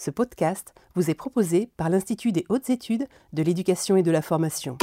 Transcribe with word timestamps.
Ce 0.00 0.10
podcast 0.10 0.72
vous 0.94 1.10
est 1.10 1.14
proposé 1.14 1.68
par 1.76 1.90
l'Institut 1.90 2.32
des 2.32 2.46
hautes 2.48 2.70
études 2.70 3.06
de 3.34 3.42
l'éducation 3.42 3.96
et 3.96 4.02
de 4.02 4.10
la 4.10 4.22
formation. 4.22 4.78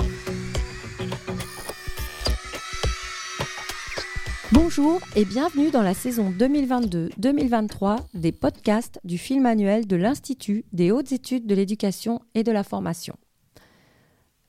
Bonjour 4.51 5.01
et 5.15 5.25
bienvenue 5.25 5.71
dans 5.71 5.81
la 5.81 5.95
saison 5.95 6.31
2022-2023 6.37 7.97
des 8.13 8.31
podcasts 8.31 8.99
du 9.03 9.17
film 9.17 9.47
annuel 9.47 9.87
de 9.87 9.95
l'Institut 9.95 10.65
des 10.71 10.91
hautes 10.91 11.11
études 11.11 11.47
de 11.47 11.55
l'éducation 11.55 12.21
et 12.35 12.43
de 12.43 12.51
la 12.51 12.63
formation. 12.63 13.15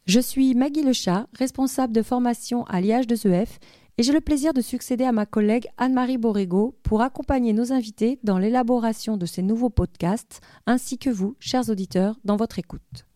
Je 0.04 0.20
suis 0.20 0.54
Maggie 0.54 0.82
Lechat, 0.82 1.28
responsable 1.38 1.94
de 1.94 2.02
formation 2.02 2.64
à 2.64 2.82
l'IH2EF 2.82 3.48
et 3.98 4.04
j'ai 4.04 4.12
le 4.12 4.20
plaisir 4.20 4.54
de 4.54 4.60
succéder 4.60 5.02
à 5.02 5.10
ma 5.10 5.26
collègue 5.26 5.66
Anne-Marie 5.76 6.18
Borrego 6.18 6.76
pour 6.84 7.02
accompagner 7.02 7.52
nos 7.52 7.72
invités 7.72 8.20
dans 8.22 8.38
l'élaboration 8.38 9.16
de 9.16 9.26
ces 9.26 9.42
nouveaux 9.42 9.70
podcasts, 9.70 10.40
ainsi 10.66 10.98
que 10.98 11.10
vous, 11.10 11.36
chers 11.40 11.68
auditeurs, 11.68 12.16
dans 12.24 12.36
votre 12.36 12.60
écoute. 12.60 13.06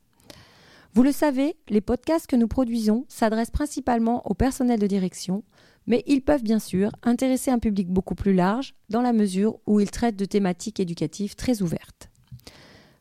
Vous 0.94 1.04
le 1.04 1.12
savez, 1.12 1.56
les 1.68 1.80
podcasts 1.80 2.26
que 2.26 2.34
nous 2.34 2.48
produisons 2.48 3.06
s'adressent 3.08 3.52
principalement 3.52 4.26
au 4.28 4.34
personnel 4.34 4.80
de 4.80 4.88
direction, 4.88 5.44
mais 5.86 6.02
ils 6.08 6.20
peuvent 6.20 6.42
bien 6.42 6.58
sûr 6.58 6.90
intéresser 7.04 7.52
un 7.52 7.60
public 7.60 7.88
beaucoup 7.88 8.16
plus 8.16 8.34
large 8.34 8.74
dans 8.88 9.02
la 9.02 9.12
mesure 9.12 9.60
où 9.66 9.78
ils 9.78 9.90
traitent 9.90 10.16
de 10.16 10.24
thématiques 10.24 10.80
éducatives 10.80 11.36
très 11.36 11.62
ouvertes. 11.62 12.10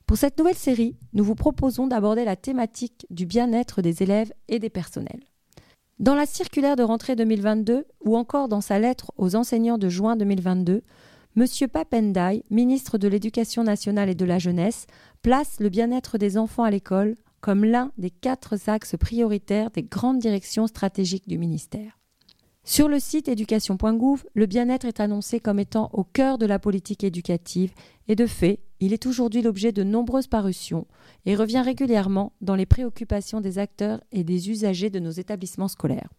Pour 0.06 0.18
cette 0.18 0.38
nouvelle 0.38 0.56
série, 0.56 0.98
nous 1.14 1.24
vous 1.24 1.36
proposons 1.36 1.88
d'aborder 1.88 2.26
la 2.26 2.36
thématique 2.36 3.08
du 3.10 3.26
bien-être 3.26 3.82
des 3.82 4.04
élèves 4.04 4.34
et 4.50 4.60
des 4.60 4.70
personnels. 4.70 5.31
Dans 6.02 6.16
la 6.16 6.26
circulaire 6.26 6.76
de 6.76 6.82
rentrée 6.82 7.16
2022 7.16 7.86
ou 8.04 8.18
encore 8.18 8.48
dans 8.48 8.60
sa 8.60 8.80
lettre 8.80 9.12
aux 9.18 9.36
enseignants 9.36 9.78
de 9.78 9.88
juin 9.88 10.16
2022, 10.16 10.82
M. 11.38 11.46
Papendai, 11.72 12.44
ministre 12.50 12.98
de 12.98 13.08
l'Éducation 13.08 13.64
nationale 13.64 14.10
et 14.10 14.16
de 14.16 14.26
la 14.26 14.40
jeunesse, 14.40 14.88
place 15.22 15.60
le 15.60 15.70
bien-être 15.70 16.18
des 16.18 16.40
enfants 16.40 16.64
à 16.64 16.72
l'école 16.72 17.18
comme 17.40 17.64
l'un 17.64 17.92
des 18.00 18.10
quatre 18.10 18.68
axes 18.68 18.96
prioritaires 19.00 19.70
des 19.70 19.84
grandes 19.84 20.18
directions 20.18 20.66
stratégiques 20.66 21.28
du 21.28 21.38
ministère. 21.38 22.01
Sur 22.64 22.88
le 22.88 23.00
site 23.00 23.28
éducation.gouv, 23.28 24.24
le 24.36 24.46
bien-être 24.46 24.86
est 24.86 25.00
annoncé 25.00 25.40
comme 25.40 25.60
étant 25.60 25.90
au 25.94 26.04
cœur 26.04 26.38
de 26.38 26.46
la 26.46 26.60
politique 26.60 27.04
éducative 27.04 27.74
et 28.08 28.16
de 28.16 28.28
fait, 28.28 28.60
il 28.80 28.94
est 28.94 29.08
aujourd'hui 29.08 29.42
l'objet 29.42 29.72
de 29.72 29.84
nombreuses 29.84 30.28
parutions 30.28 30.86
et 31.26 31.36
revient 31.36 31.62
régulièrement 31.62 32.34
dans 32.42 32.56
les 32.56 32.68
préoccupations 32.68 33.42
des 33.42 33.58
acteurs 33.58 34.02
et 34.12 34.24
des 34.24 34.50
usagers 34.52 34.92
de 34.92 35.00
nos 35.00 35.12
établissements 35.12 35.68
scolaires. 35.68 36.10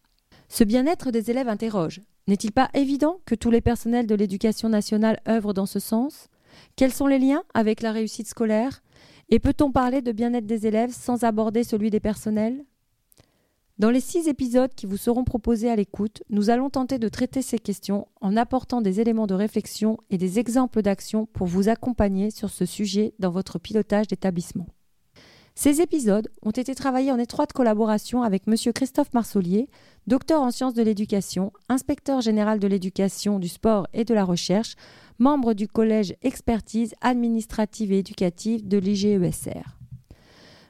Ce 0.49 0.65
bien-être 0.65 1.13
des 1.13 1.31
élèves 1.31 1.49
interroge. 1.49 2.01
N'est-il 2.27 2.53
pas 2.53 2.71
évident 2.75 3.21
que 3.25 3.35
tous 3.35 3.51
les 3.51 3.61
personnels 3.61 4.07
de 4.07 4.15
l'éducation 4.15 4.69
nationale 4.69 5.21
œuvrent 5.29 5.55
dans 5.55 5.67
ce 5.67 5.79
sens? 5.79 6.29
Quels 6.77 6.93
sont 6.93 7.07
les 7.07 7.19
liens 7.19 7.43
avec 7.55 7.83
la 7.83 7.93
réussite 7.93 8.29
scolaire? 8.29 8.83
Et 9.31 9.39
peut-on 9.39 9.73
parler 9.73 10.03
de 10.03 10.13
bien-être 10.13 10.47
des 10.47 10.67
élèves 10.67 10.93
sans 10.93 11.25
aborder 11.25 11.65
celui 11.65 11.91
des 11.91 12.01
personnels? 12.01 12.65
Dans 13.83 13.91
les 13.91 13.99
six 13.99 14.29
épisodes 14.29 14.73
qui 14.77 14.87
vous 14.87 14.97
seront 14.97 15.25
proposés 15.25 15.69
à 15.69 15.75
l'écoute, 15.75 16.23
nous 16.31 16.51
allons 16.51 16.71
tenter 16.71 17.01
de 17.01 17.09
traiter 17.09 17.43
ces 17.43 17.59
questions 17.59 18.07
en 18.21 18.37
apportant 18.37 18.81
des 18.81 19.01
éléments 19.01 19.27
de 19.27 19.35
réflexion 19.35 19.99
et 20.09 20.19
des 20.19 20.39
exemples 20.39 20.83
d'action 20.83 21.27
pour 21.27 21.49
vous 21.49 21.69
accompagner 21.69 22.31
sur 22.31 22.49
ce 22.49 22.65
sujet 22.65 23.13
dans 23.19 23.33
votre 23.33 23.59
pilotage 23.59 24.07
d'établissement. 24.07 24.69
Ces 25.57 25.81
épisodes 25.81 26.29
ont 26.43 26.53
été 26.53 26.77
travaillés 26.77 27.11
en 27.11 27.19
étroite 27.19 27.53
collaboration 27.53 28.23
avec 28.23 28.45
M. 28.47 28.55
Christophe 28.73 29.13
Marsolier, 29.15 29.69
docteur 30.07 30.43
en 30.43 30.53
sciences 30.53 30.75
de 30.75 30.85
l'éducation, 30.85 31.53
inspecteur 31.69 32.21
général 32.21 32.61
de 32.61 32.69
l'éducation, 32.69 33.41
du 33.41 33.49
sport 33.49 33.89
et 33.93 34.05
de 34.05 34.15
la 34.15 34.25
recherche, 34.25 34.77
membre 35.19 35.55
du 35.55 35.67
collège 35.67 36.15
expertise 36.23 36.95
administrative 37.01 37.91
et 37.91 37.99
éducative 37.99 38.69
de 38.69 38.79
l'IGESR. 38.79 39.82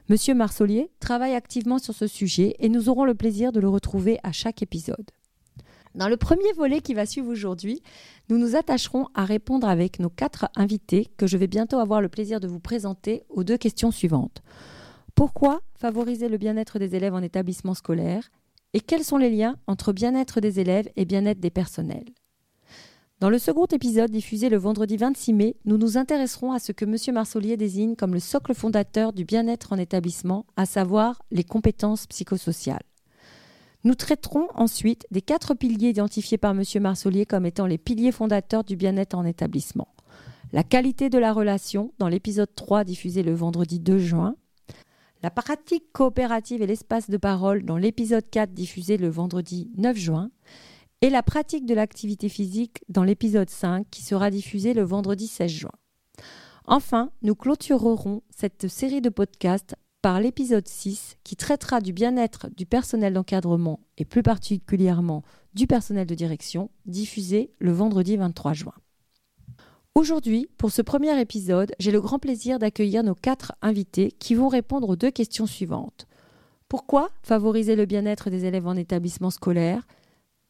Monsieur 0.09 0.33
Marsolier 0.33 0.91
travaille 0.99 1.33
activement 1.33 1.79
sur 1.79 1.93
ce 1.93 2.07
sujet 2.07 2.55
et 2.59 2.67
nous 2.67 2.89
aurons 2.89 3.05
le 3.05 3.15
plaisir 3.15 3.53
de 3.53 3.61
le 3.61 3.69
retrouver 3.69 4.19
à 4.23 4.33
chaque 4.33 4.61
épisode. 4.61 5.11
Dans 5.95 6.09
le 6.09 6.17
premier 6.17 6.51
volet 6.57 6.81
qui 6.81 6.93
va 6.93 7.05
suivre 7.05 7.29
aujourd'hui, 7.29 7.81
nous 8.29 8.37
nous 8.37 8.57
attacherons 8.57 9.07
à 9.13 9.23
répondre 9.23 9.67
avec 9.67 9.99
nos 9.99 10.09
quatre 10.09 10.49
invités 10.55 11.07
que 11.17 11.25
je 11.25 11.37
vais 11.37 11.47
bientôt 11.47 11.77
avoir 11.77 12.01
le 12.01 12.09
plaisir 12.09 12.41
de 12.41 12.47
vous 12.47 12.59
présenter 12.59 13.23
aux 13.29 13.45
deux 13.45 13.57
questions 13.57 13.91
suivantes. 13.91 14.41
Pourquoi 15.15 15.61
favoriser 15.75 16.27
le 16.27 16.37
bien-être 16.37 16.79
des 16.79 16.95
élèves 16.95 17.13
en 17.13 17.21
établissement 17.21 17.73
scolaire 17.73 18.29
Et 18.73 18.81
quels 18.81 19.05
sont 19.05 19.17
les 19.17 19.29
liens 19.29 19.55
entre 19.67 19.93
bien-être 19.93 20.41
des 20.41 20.59
élèves 20.59 20.89
et 20.97 21.05
bien-être 21.05 21.39
des 21.39 21.51
personnels? 21.51 22.09
Dans 23.23 23.29
le 23.29 23.39
second 23.39 23.67
épisode 23.67 24.11
diffusé 24.11 24.49
le 24.49 24.57
vendredi 24.57 24.97
26 24.97 25.31
mai, 25.31 25.55
nous 25.63 25.77
nous 25.77 25.97
intéresserons 25.97 26.51
à 26.51 26.59
ce 26.59 26.73
que 26.73 26.83
M. 26.83 26.97
Marsolier 27.13 27.55
désigne 27.55 27.95
comme 27.95 28.13
le 28.13 28.19
socle 28.19 28.53
fondateur 28.53 29.13
du 29.13 29.23
bien-être 29.23 29.71
en 29.71 29.77
établissement, 29.77 30.45
à 30.57 30.65
savoir 30.65 31.23
les 31.31 31.45
compétences 31.45 32.05
psychosociales. 32.05 32.83
Nous 33.85 33.95
traiterons 33.95 34.49
ensuite 34.55 35.07
des 35.09 35.21
quatre 35.21 35.53
piliers 35.53 35.91
identifiés 35.91 36.37
par 36.37 36.51
M. 36.51 36.63
Marsolier 36.81 37.25
comme 37.25 37.45
étant 37.45 37.65
les 37.65 37.77
piliers 37.77 38.11
fondateurs 38.11 38.65
du 38.65 38.75
bien-être 38.75 39.17
en 39.17 39.23
établissement. 39.23 39.87
La 40.51 40.65
qualité 40.65 41.09
de 41.09 41.17
la 41.17 41.31
relation, 41.31 41.93
dans 41.99 42.09
l'épisode 42.09 42.53
3 42.53 42.83
diffusé 42.83 43.23
le 43.23 43.33
vendredi 43.33 43.79
2 43.79 43.99
juin. 43.99 44.35
La 45.21 45.31
pratique 45.31 45.93
coopérative 45.93 46.61
et 46.61 46.67
l'espace 46.67 47.09
de 47.09 47.15
parole, 47.15 47.63
dans 47.63 47.77
l'épisode 47.77 48.29
4 48.29 48.51
diffusé 48.51 48.97
le 48.97 49.07
vendredi 49.07 49.71
9 49.77 49.95
juin 49.95 50.29
et 51.03 51.09
la 51.09 51.21
pratique 51.21 51.65
de 51.65 51.73
l'activité 51.73 52.29
physique 52.29 52.81
dans 52.87 53.03
l'épisode 53.03 53.49
5 53.49 53.85
qui 53.91 54.01
sera 54.01 54.31
diffusé 54.31 54.73
le 54.73 54.83
vendredi 54.83 55.27
16 55.27 55.51
juin. 55.51 55.71
Enfin, 56.63 57.11
nous 57.23 57.35
clôturerons 57.35 58.21
cette 58.29 58.69
série 58.69 59.01
de 59.01 59.09
podcasts 59.09 59.75
par 60.01 60.21
l'épisode 60.21 60.65
6 60.65 61.17
qui 61.25 61.35
traitera 61.35 61.81
du 61.81 61.91
bien-être 61.91 62.47
du 62.55 62.65
personnel 62.65 63.15
d'encadrement 63.15 63.81
et 63.97 64.05
plus 64.05 64.23
particulièrement 64.23 65.23
du 65.53 65.67
personnel 65.67 66.07
de 66.07 66.15
direction, 66.15 66.69
diffusé 66.85 67.51
le 67.59 67.73
vendredi 67.73 68.15
23 68.15 68.53
juin. 68.53 68.75
Aujourd'hui, 69.95 70.47
pour 70.57 70.71
ce 70.71 70.81
premier 70.81 71.19
épisode, 71.19 71.73
j'ai 71.79 71.91
le 71.91 71.99
grand 71.99 72.17
plaisir 72.17 72.59
d'accueillir 72.59 73.03
nos 73.03 73.13
quatre 73.13 73.51
invités 73.61 74.13
qui 74.19 74.35
vont 74.35 74.47
répondre 74.47 74.87
aux 74.87 74.95
deux 74.95 75.11
questions 75.11 75.47
suivantes. 75.47 76.07
Pourquoi 76.69 77.09
favoriser 77.23 77.75
le 77.75 77.85
bien-être 77.85 78.29
des 78.29 78.45
élèves 78.45 78.67
en 78.67 78.77
établissement 78.77 79.31
scolaire? 79.31 79.85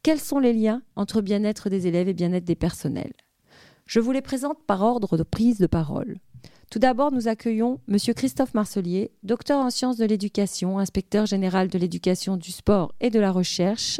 Quels 0.04 0.20
sont 0.20 0.38
les 0.38 0.52
liens 0.52 0.82
entre 0.96 1.22
bien-être 1.22 1.70
des 1.70 1.86
élèves 1.86 2.08
et 2.08 2.14
bien-être 2.14 2.44
des 2.44 2.54
personnels? 2.54 3.14
Je 3.86 4.00
vous 4.00 4.12
les 4.12 4.20
présente 4.20 4.62
par 4.66 4.82
ordre 4.82 5.16
de 5.16 5.22
prise 5.22 5.58
de 5.58 5.66
parole. 5.66 6.18
Tout 6.70 6.78
d'abord, 6.78 7.10
nous 7.10 7.26
accueillons 7.26 7.80
M. 7.88 7.96
Christophe 8.14 8.52
Marcelier, 8.52 9.12
docteur 9.22 9.64
en 9.64 9.70
sciences 9.70 9.96
de 9.96 10.04
l'éducation, 10.04 10.78
inspecteur 10.78 11.24
général 11.24 11.68
de 11.68 11.78
l'éducation, 11.78 12.36
du 12.36 12.52
sport 12.52 12.92
et 13.00 13.08
de 13.08 13.18
la 13.18 13.32
recherche, 13.32 13.98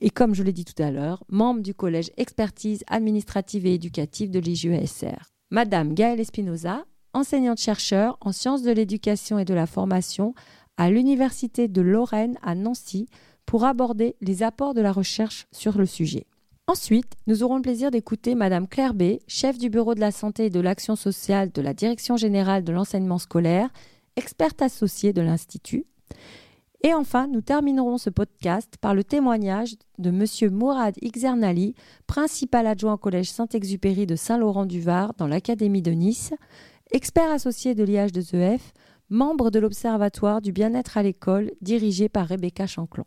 et 0.00 0.10
comme 0.10 0.34
je 0.34 0.42
l'ai 0.42 0.52
dit 0.52 0.64
tout 0.64 0.82
à 0.82 0.90
l'heure, 0.90 1.22
membre 1.28 1.60
du 1.60 1.74
collège 1.74 2.10
expertise 2.16 2.82
administrative 2.88 3.64
et 3.64 3.74
éducative 3.74 4.30
de 4.30 4.40
l'IGESR. 4.40 5.30
Madame 5.50 5.94
Gaëlle 5.94 6.18
Espinoza, 6.18 6.84
enseignante-chercheur 7.14 8.18
en 8.22 8.32
sciences 8.32 8.62
de 8.62 8.72
l'éducation 8.72 9.38
et 9.38 9.44
de 9.44 9.54
la 9.54 9.66
formation 9.66 10.34
à 10.76 10.90
l'Université 10.90 11.68
de 11.68 11.80
Lorraine 11.80 12.38
à 12.42 12.56
Nancy, 12.56 13.06
pour 13.46 13.64
aborder 13.64 14.16
les 14.20 14.42
apports 14.42 14.74
de 14.74 14.80
la 14.80 14.92
recherche 14.92 15.46
sur 15.52 15.78
le 15.78 15.86
sujet. 15.86 16.26
Ensuite, 16.68 17.14
nous 17.26 17.42
aurons 17.42 17.56
le 17.56 17.62
plaisir 17.62 17.90
d'écouter 17.90 18.34
Madame 18.34 18.68
Claire 18.68 18.94
B, 18.94 19.18
chef 19.26 19.58
du 19.58 19.68
Bureau 19.68 19.94
de 19.94 20.00
la 20.00 20.12
santé 20.12 20.46
et 20.46 20.50
de 20.50 20.60
l'action 20.60 20.94
sociale 20.94 21.50
de 21.50 21.60
la 21.60 21.74
Direction 21.74 22.16
générale 22.16 22.62
de 22.62 22.72
l'enseignement 22.72 23.18
scolaire, 23.18 23.68
experte 24.16 24.62
associée 24.62 25.12
de 25.12 25.22
l'Institut. 25.22 25.86
Et 26.84 26.94
enfin, 26.94 27.28
nous 27.28 27.40
terminerons 27.40 27.98
ce 27.98 28.10
podcast 28.10 28.76
par 28.80 28.94
le 28.94 29.04
témoignage 29.04 29.76
de 29.98 30.10
M. 30.10 30.52
Mourad 30.52 30.94
Ixernali, 31.00 31.74
principal 32.06 32.66
adjoint 32.66 32.94
au 32.94 32.98
Collège 32.98 33.30
Saint-Exupéry 33.30 34.06
de 34.06 34.16
Saint-Laurent-du-Var 34.16 35.14
dans 35.16 35.28
l'Académie 35.28 35.82
de 35.82 35.92
Nice, 35.92 36.32
expert 36.90 37.30
associé 37.30 37.74
de 37.74 37.84
l'IH2EF, 37.84 38.60
membre 39.12 39.50
de 39.50 39.60
l'Observatoire 39.60 40.40
du 40.40 40.52
bien-être 40.52 40.96
à 40.96 41.02
l'école 41.02 41.52
dirigé 41.60 42.08
par 42.08 42.26
Rebecca 42.26 42.66
Chanclon. 42.66 43.04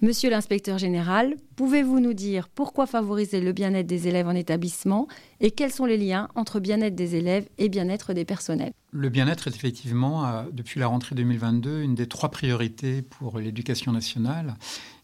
Monsieur 0.00 0.28
l'inspecteur 0.28 0.76
général, 0.78 1.36
pouvez-vous 1.54 2.00
nous 2.00 2.14
dire 2.14 2.48
pourquoi 2.48 2.86
favoriser 2.86 3.40
le 3.40 3.52
bien-être 3.52 3.86
des 3.86 4.08
élèves 4.08 4.26
en 4.26 4.34
établissement 4.34 5.06
et 5.40 5.50
quels 5.50 5.70
sont 5.70 5.84
les 5.84 5.96
liens 5.96 6.28
entre 6.34 6.60
bien-être 6.60 6.94
des 6.94 7.14
élèves 7.14 7.48
et 7.58 7.68
bien-être 7.68 8.12
des 8.12 8.24
personnels? 8.24 8.72
Le 8.90 9.08
bien-être 9.08 9.46
est 9.46 9.54
effectivement, 9.54 10.26
euh, 10.26 10.42
depuis 10.52 10.80
la 10.80 10.88
rentrée 10.88 11.14
2022, 11.14 11.82
une 11.82 11.94
des 11.94 12.06
trois 12.06 12.30
priorités 12.30 13.02
pour 13.02 13.38
l'éducation 13.38 13.92
nationale. 13.92 14.56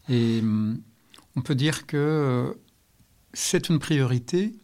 Et 0.09 0.39
hum, 0.41 0.81
on 1.35 1.41
peut 1.41 1.55
dire 1.55 1.85
que 1.85 1.97
euh, 1.97 2.53
c'est 3.33 3.69
une 3.69 3.79
priorité, 3.79 4.55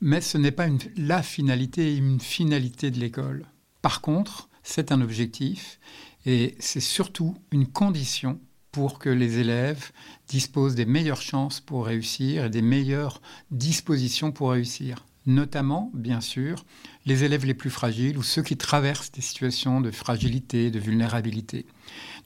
mais 0.00 0.20
ce 0.20 0.36
n'est 0.36 0.50
pas 0.50 0.66
la 0.96 1.22
finalité, 1.22 1.96
une 1.96 2.20
finalité 2.20 2.90
de 2.90 2.98
l'école. 2.98 3.46
Par 3.82 4.00
contre, 4.00 4.48
c'est 4.66 4.90
un 4.90 5.00
objectif 5.00 5.78
et 6.26 6.56
c'est 6.58 6.80
surtout 6.80 7.36
une 7.52 7.68
condition 7.68 8.40
pour 8.72 8.98
que 8.98 9.08
les 9.08 9.38
élèves 9.38 9.92
disposent 10.28 10.74
des 10.74 10.84
meilleures 10.84 11.22
chances 11.22 11.60
pour 11.60 11.86
réussir 11.86 12.44
et 12.44 12.50
des 12.50 12.62
meilleures 12.62 13.22
dispositions 13.50 14.32
pour 14.32 14.50
réussir. 14.50 15.06
Notamment, 15.24 15.90
bien 15.94 16.20
sûr, 16.20 16.64
les 17.04 17.24
élèves 17.24 17.46
les 17.46 17.54
plus 17.54 17.70
fragiles 17.70 18.18
ou 18.18 18.22
ceux 18.22 18.42
qui 18.42 18.56
traversent 18.56 19.12
des 19.12 19.22
situations 19.22 19.80
de 19.80 19.90
fragilité, 19.90 20.70
de 20.70 20.78
vulnérabilité. 20.78 21.66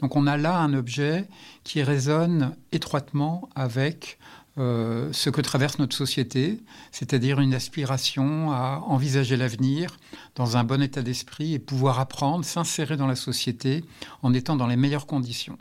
Donc 0.00 0.16
on 0.16 0.26
a 0.26 0.36
là 0.36 0.58
un 0.58 0.74
objet 0.74 1.28
qui 1.62 1.82
résonne 1.82 2.56
étroitement 2.72 3.48
avec 3.54 4.18
euh, 4.58 5.12
ce 5.12 5.30
que 5.30 5.40
traverse 5.40 5.78
notre 5.78 5.96
société, 5.96 6.60
c'est-à-dire 6.90 7.38
une 7.38 7.54
aspiration 7.54 8.50
à 8.50 8.82
envisager 8.84 9.36
l'avenir 9.36 9.96
dans 10.34 10.56
un 10.56 10.64
bon 10.64 10.82
état 10.82 11.02
d'esprit 11.02 11.54
et 11.54 11.60
pouvoir 11.60 12.00
apprendre, 12.00 12.44
s'insérer 12.44 12.96
dans 12.96 13.06
la 13.06 13.14
société 13.14 13.84
en 14.22 14.34
étant 14.34 14.56
dans 14.56 14.66
les 14.66 14.76
meilleures 14.76 15.06
conditions. 15.06 15.56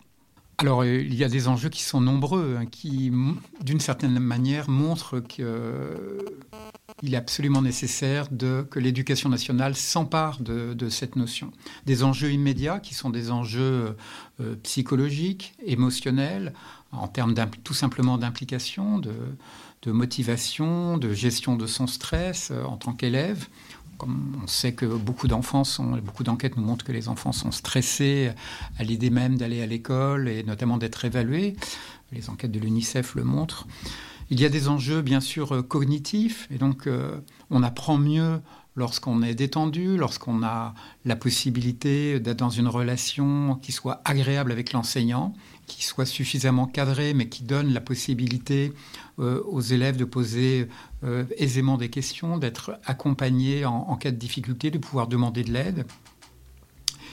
Alors, 0.58 0.82
euh, 0.82 1.02
il 1.02 1.14
y 1.14 1.24
a 1.24 1.30
des 1.30 1.48
enjeux 1.48 1.70
qui 1.70 1.84
sont 1.84 2.02
nombreux, 2.02 2.58
hein, 2.60 2.66
qui, 2.66 3.12
d'une 3.62 3.80
certaine 3.80 4.20
manière, 4.20 4.70
montrent 4.70 5.20
qu'il 5.20 5.46
euh, 5.48 6.20
est 7.04 7.16
absolument 7.16 7.62
nécessaire 7.62 8.28
que 8.28 8.80
l'éducation 8.80 9.30
nationale 9.30 9.76
s'empare 9.76 10.42
de, 10.42 10.90
cette 10.90 11.16
notion. 11.16 11.52
Des 11.86 12.04
enjeux 12.04 12.32
immédiats, 12.32 12.80
qui 12.80 12.96
sont 12.96 13.10
des 13.10 13.32
enjeux 13.32 13.96
psychologiques, 14.64 15.54
émotionnels, 15.66 16.54
en 16.92 17.08
termes 17.08 17.36
tout 17.64 17.74
simplement 17.74 18.18
d'implication, 18.18 19.00
de, 19.00 19.92
motivation, 19.92 20.98
de 20.98 21.14
gestion 21.14 21.56
de 21.56 21.68
son 21.68 21.88
stress 21.88 22.52
en 22.52 22.78
tant 22.78 22.94
qu'élève 22.94 23.48
on 24.08 24.48
sait 24.48 24.74
que 24.74 24.86
beaucoup 24.86 25.28
d'enfants 25.28 25.64
sont, 25.64 25.98
beaucoup 25.98 26.24
d'enquêtes 26.24 26.58
nous 26.58 26.64
montrent 26.64 26.86
que 26.86 26.92
les 26.92 27.10
enfants 27.10 27.32
sont 27.32 27.52
stressés 27.52 28.32
à 28.78 28.84
l'idée 28.84 29.10
même 29.10 29.38
d'aller 29.38 29.62
à 29.62 29.66
l'école 29.66 30.30
et 30.30 30.44
notamment 30.44 30.78
d'être 30.78 31.04
évalués. 31.06 31.56
Les 32.12 32.30
enquêtes 32.30 32.52
de 32.52 32.60
l'UNICEF 32.60 33.16
le 33.16 33.24
montrent. 33.24 33.68
Il 34.30 34.40
y 34.40 34.46
a 34.46 34.50
des 34.50 34.68
enjeux 34.68 35.02
bien 35.02 35.22
sûr 35.22 35.68
cognitifs 35.68 36.48
et 36.52 36.58
donc 36.58 36.88
euh, 36.88 37.20
on 37.50 37.64
apprend 37.64 37.98
mieux 37.98 38.40
lorsqu'on 38.76 39.24
est 39.24 39.36
détendu, 39.36 39.98
lorsqu'on 39.98 40.44
a 40.44 40.74
la 41.04 41.16
possibilité 41.16 42.20
d'être 42.20 42.38
dans 42.38 42.50
une 42.50 42.68
relation 42.68 43.56
qui 43.62 43.72
soit 43.72 44.02
agréable 44.06 44.52
avec 44.52 44.72
l'enseignant, 44.72 45.34
qui 45.70 45.86
soit 45.86 46.06
suffisamment 46.06 46.66
cadrée, 46.66 47.14
mais 47.14 47.30
qui 47.30 47.44
donne 47.44 47.72
la 47.72 47.80
possibilité 47.80 48.74
euh, 49.20 49.42
aux 49.44 49.62
élèves 49.62 49.96
de 49.96 50.04
poser 50.04 50.68
euh, 51.04 51.24
aisément 51.38 51.78
des 51.78 51.90
questions, 51.90 52.38
d'être 52.38 52.78
accompagnés 52.86 53.64
en, 53.64 53.96
cas 53.96 54.12
de 54.12 54.18
difficulté, 54.18 54.72
de 54.72 54.80
pouvoir 54.80 55.08
demander 55.08 55.44
de 55.44 55.54
l'aide. 55.54 55.86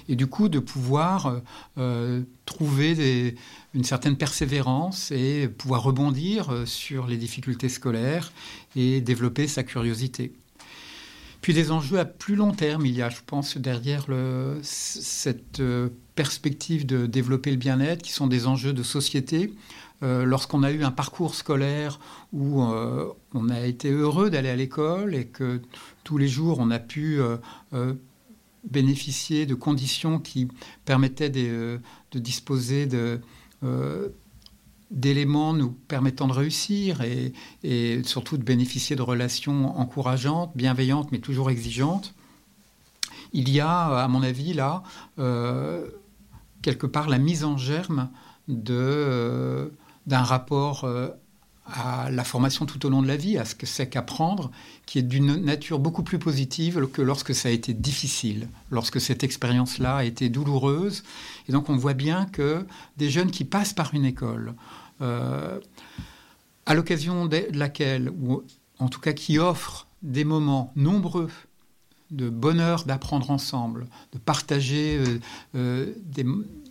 Et 0.08 0.16
du 0.16 0.26
coup, 0.26 0.48
de 0.48 0.60
pouvoir 0.60 1.42
euh, 1.78 2.22
trouver 2.46 3.36
une 3.74 3.84
certaine 3.84 4.16
persévérance 4.16 5.10
et 5.10 5.48
pouvoir 5.48 5.82
rebondir 5.82 6.62
sur 6.64 7.06
les 7.06 7.16
difficultés 7.16 7.68
scolaires 7.68 8.32
et 8.76 9.00
développer 9.00 9.48
sa 9.48 9.64
curiosité. 9.64 10.32
Puis 11.40 11.54
des 11.54 11.70
enjeux 11.72 11.98
à 11.98 12.04
plus 12.04 12.36
long 12.36 12.52
terme, 12.52 12.86
il 12.86 12.94
y 12.94 13.02
a, 13.02 13.10
je 13.10 13.20
pense, 13.26 13.56
derrière 13.56 14.06
le, 14.08 14.58
cette 14.62 15.60
euh, 16.16 16.22
perspective 16.26 16.86
de 16.86 17.06
développer 17.06 17.50
le 17.50 17.56
bien-être, 17.56 18.02
qui 18.02 18.12
sont 18.12 18.26
des 18.26 18.46
enjeux 18.46 18.72
de 18.72 18.82
société. 18.82 19.52
Euh, 20.02 20.24
lorsqu'on 20.24 20.62
a 20.62 20.70
eu 20.72 20.82
un 20.82 20.90
parcours 20.90 21.34
scolaire 21.34 21.98
où 22.32 22.62
euh, 22.62 23.06
on 23.32 23.48
a 23.48 23.60
été 23.60 23.90
heureux 23.90 24.28
d'aller 24.28 24.50
à 24.50 24.56
l'école 24.56 25.14
et 25.14 25.26
que 25.26 25.62
tous 26.04 26.18
les 26.18 26.28
jours 26.28 26.58
on 26.60 26.70
a 26.70 26.78
pu 26.78 27.18
bénéficier 28.70 29.46
de 29.46 29.54
conditions 29.54 30.18
qui 30.18 30.48
permettaient 30.84 31.30
de, 31.30 31.80
disposer 32.14 32.88
d'éléments 34.90 35.54
nous 35.54 35.70
permettant 35.70 36.26
de 36.26 36.32
réussir 36.32 37.00
et, 37.62 38.02
surtout 38.04 38.36
de 38.36 38.42
bénéficier 38.42 38.96
de 38.96 39.02
relations 39.02 39.78
encourageantes, 39.78 40.52
bienveillantes, 40.54 41.10
mais 41.10 41.20
toujours 41.20 41.50
exigeantes. 41.50 42.14
Il 43.32 43.50
y 43.50 43.60
a, 43.60 44.04
à 44.04 44.08
mon 44.08 44.22
avis, 44.22 44.52
là, 44.54 44.82
euh, 45.18 45.86
quelque 46.66 46.88
part, 46.88 47.08
la 47.08 47.18
mise 47.18 47.44
en 47.44 47.56
germe 47.56 48.10
euh, 48.50 49.68
d'un 50.08 50.22
rapport 50.22 50.82
euh, 50.82 51.10
à 51.64 52.10
la 52.10 52.24
formation 52.24 52.66
tout 52.66 52.84
au 52.84 52.90
long 52.90 53.02
de 53.02 53.06
la 53.06 53.16
vie, 53.16 53.38
à 53.38 53.44
ce 53.44 53.54
que 53.54 53.66
c'est 53.66 53.88
qu'apprendre, 53.88 54.50
qui 54.84 54.98
est 54.98 55.02
d'une 55.02 55.36
nature 55.36 55.78
beaucoup 55.78 56.02
plus 56.02 56.18
positive 56.18 56.88
que 56.88 57.02
lorsque 57.02 57.36
ça 57.36 57.50
a 57.50 57.52
été 57.52 57.72
difficile, 57.72 58.48
lorsque 58.72 59.00
cette 59.00 59.22
expérience-là 59.22 59.98
a 59.98 60.04
été 60.04 60.28
douloureuse. 60.28 61.04
Et 61.48 61.52
donc 61.52 61.70
on 61.70 61.76
voit 61.76 61.94
bien 61.94 62.26
que 62.26 62.66
des 62.96 63.10
jeunes 63.10 63.30
qui 63.30 63.44
passent 63.44 63.72
par 63.72 63.94
une 63.94 64.04
école, 64.04 64.54
euh, 65.02 65.60
à 66.66 66.74
l'occasion 66.74 67.26
de 67.26 67.46
laquelle, 67.52 68.10
ou 68.10 68.42
en 68.80 68.88
tout 68.88 69.00
cas 69.00 69.12
qui 69.12 69.38
offrent 69.38 69.86
des 70.02 70.24
moments 70.24 70.72
nombreux 70.74 71.30
de 72.10 72.28
bonheur 72.28 72.84
d'apprendre 72.84 73.30
ensemble, 73.30 73.86
de 74.12 74.18
partager 74.18 74.98
euh, 74.98 75.18
euh, 75.54 75.92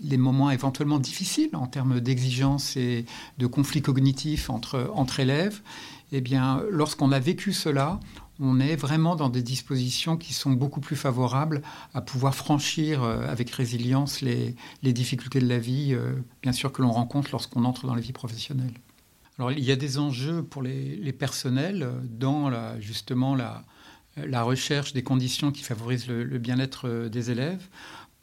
les 0.01 0.17
moments 0.17 0.49
éventuellement 0.49 0.99
difficiles 0.99 1.55
en 1.55 1.67
termes 1.67 1.99
d'exigence 1.99 2.77
et 2.77 3.05
de 3.37 3.47
conflits 3.47 3.81
cognitifs 3.81 4.49
entre, 4.49 4.91
entre 4.93 5.19
élèves, 5.19 5.61
eh 6.11 6.21
bien, 6.21 6.61
lorsqu'on 6.69 7.11
a 7.11 7.19
vécu 7.19 7.51
cela, 7.51 7.99
on 8.39 8.59
est 8.59 8.75
vraiment 8.75 9.15
dans 9.15 9.29
des 9.29 9.41
dispositions 9.41 10.17
qui 10.17 10.33
sont 10.33 10.51
beaucoup 10.51 10.81
plus 10.81 10.95
favorables 10.95 11.61
à 11.93 12.01
pouvoir 12.01 12.35
franchir 12.35 13.03
euh, 13.03 13.27
avec 13.27 13.49
résilience 13.51 14.21
les, 14.21 14.55
difficultés 14.83 15.39
de 15.39 15.47
la 15.47 15.59
vie, 15.59 15.97
bien 16.41 16.53
sûr, 16.53 16.71
que 16.71 16.81
l'on 16.81 16.91
rencontre 16.91 17.29
lorsqu'on 17.31 17.65
entre 17.65 17.87
dans 17.87 17.95
la 17.95 18.01
vie 18.01 18.13
professionnelle. 18.13 18.73
Alors, 19.37 19.51
il 19.51 19.63
y 19.63 19.71
a 19.71 19.75
des 19.75 19.97
enjeux 19.97 20.43
pour 20.43 20.61
les, 20.61 21.11
personnels 21.11 21.89
dans 22.09 22.49
justement 22.79 23.35
la, 23.35 23.65
la 24.17 24.43
recherche 24.43 24.93
des 24.93 25.03
conditions 25.03 25.51
qui 25.51 25.63
favorisent 25.63 26.07
le, 26.07 26.37
bien-être 26.37 26.87
euh, 26.87 27.09
des 27.09 27.31
élèves, 27.31 27.67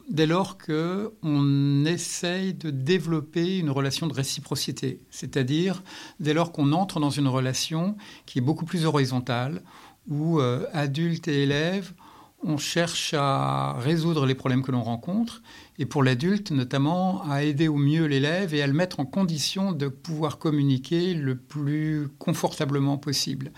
dès 0.09 0.25
lors 0.25 0.57
qu'on 0.57 1.85
essaye 1.85 2.53
de 2.53 2.69
développer 2.69 3.59
une 3.59 3.69
relation 3.69 4.07
de 4.07 4.13
réciprocité, 4.13 5.01
c'est-à-dire 5.09 5.83
dès 6.19 6.33
lors 6.33 6.51
qu'on 6.51 6.71
entre 6.73 6.99
dans 6.99 7.09
une 7.09 7.27
relation 7.27 7.95
qui 8.25 8.39
est 8.39 8.41
beaucoup 8.41 8.65
plus 8.65 8.85
horizontale, 8.85 9.61
où 10.09 10.39
euh, 10.39 10.65
adultes 10.73 11.27
et 11.27 11.43
élèves 11.43 11.93
on 12.45 12.57
cherche 12.57 13.13
à 13.13 13.73
résoudre 13.79 14.25
les 14.25 14.35
problèmes 14.35 14.63
que 14.63 14.71
l'on 14.71 14.83
rencontre, 14.83 15.41
et 15.79 15.85
pour 15.85 16.03
l'adulte 16.03 16.51
notamment 16.51 17.23
à 17.29 17.43
aider 17.43 17.67
au 17.67 17.77
mieux 17.77 18.05
l'élève 18.05 18.53
et 18.53 18.61
à 18.61 18.67
le 18.67 18.73
mettre 18.73 18.99
en 18.99 19.05
condition 19.05 19.71
de 19.71 19.87
pouvoir 19.87 20.37
communiquer 20.37 21.13
le 21.13 21.35
plus 21.35 22.07
confortablement 22.19 22.97
possible. 22.97 23.51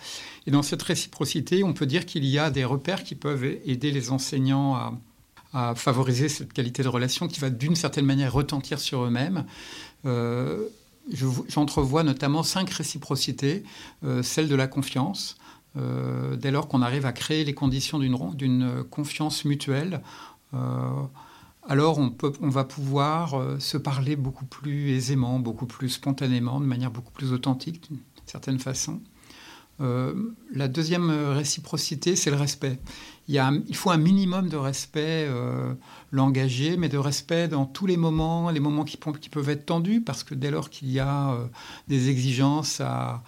Et 0.47 0.51
dans 0.51 0.63
cette 0.63 0.81
réciprocité, 0.81 1.63
on 1.63 1.73
peut 1.73 1.85
dire 1.85 2.05
qu'il 2.05 2.25
y 2.25 2.39
a 2.39 2.49
des 2.49 2.63
repères 2.63 3.03
qui 3.03 3.15
peuvent 3.15 3.43
aider 3.43 3.91
les 3.91 4.11
enseignants 4.11 4.75
à, 4.75 4.93
favoriser 5.75 6.27
cette 6.27 6.51
qualité 6.51 6.83
de 6.83 6.89
relation 6.89 7.29
qui 7.29 7.39
va 7.39 7.49
d'une 7.49 7.77
certaine 7.77 8.05
manière 8.05 8.33
retentir 8.33 8.77
sur 8.77 9.05
eux-mêmes. 9.05 9.45
Euh, 10.05 10.67
j'entrevois 11.47 12.03
notamment 12.03 12.43
cinq 12.43 12.69
réciprocités, 12.71 13.63
euh, 14.03 14.21
celle 14.21 14.49
de 14.49 14.55
la 14.55 14.67
confiance, 14.67 15.37
euh, 15.77 16.35
dès 16.35 16.51
lors 16.51 16.67
qu'on 16.67 16.81
arrive 16.81 17.05
à 17.05 17.13
créer 17.13 17.45
les 17.45 17.53
conditions 17.53 17.99
d'une 17.99 18.83
confiance 18.89 19.45
mutuelle, 19.45 20.01
alors 21.67 21.99
on, 21.99 22.49
va 22.49 22.63
pouvoir 22.63 23.33
euh, 23.33 23.59
se 23.59 23.77
parler 23.77 24.15
beaucoup 24.15 24.45
plus 24.45 24.91
aisément, 24.91 25.39
beaucoup 25.39 25.65
plus 25.65 25.89
spontanément, 25.89 26.59
de 26.59 26.65
manière 26.65 26.91
beaucoup 26.91 27.11
plus 27.11 27.33
authentique 27.33 27.89
d'une 27.89 27.99
certaine 28.25 28.59
façon. 28.59 29.01
la 29.79 30.67
deuxième 30.67 31.09
réciprocité, 31.09 32.15
c'est 32.15 32.29
le 32.29 32.37
respect. 32.37 32.79
Il, 33.27 33.75
faut 33.75 33.89
un 33.89 33.97
minimum 33.97 34.47
de 34.47 34.55
respect 34.55 35.27
l'engager, 36.11 36.77
mais 36.77 36.87
de 36.87 36.97
respect 36.97 37.49
dans 37.49 37.65
tous 37.65 37.85
les 37.85 37.97
moments, 37.97 38.49
les 38.51 38.61
moments 38.61 38.85
qui, 38.85 38.97
peuvent 38.97 39.49
être 39.49 39.65
tendus, 39.65 40.01
parce 40.01 40.23
que 40.23 40.33
dès 40.33 40.49
lors 40.49 40.69
qu'il 40.69 40.89
y 40.91 40.99
a 40.99 41.37
des 41.87 42.09
exigences 42.09 42.79
à, 42.79 43.21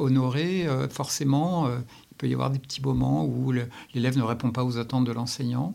honorer, 0.00 0.66
euh, 0.66 0.88
forcément, 0.88 1.66
euh, 1.66 1.78
il 2.10 2.16
peut 2.16 2.28
y 2.28 2.34
avoir 2.34 2.50
des 2.50 2.58
petits 2.58 2.82
moments 2.82 3.24
où 3.24 3.52
l'élève 3.52 4.18
ne 4.18 4.22
répond 4.22 4.50
pas 4.50 4.64
aux 4.64 4.78
attentes 4.78 5.04
de 5.04 5.12
l'enseignant. 5.12 5.74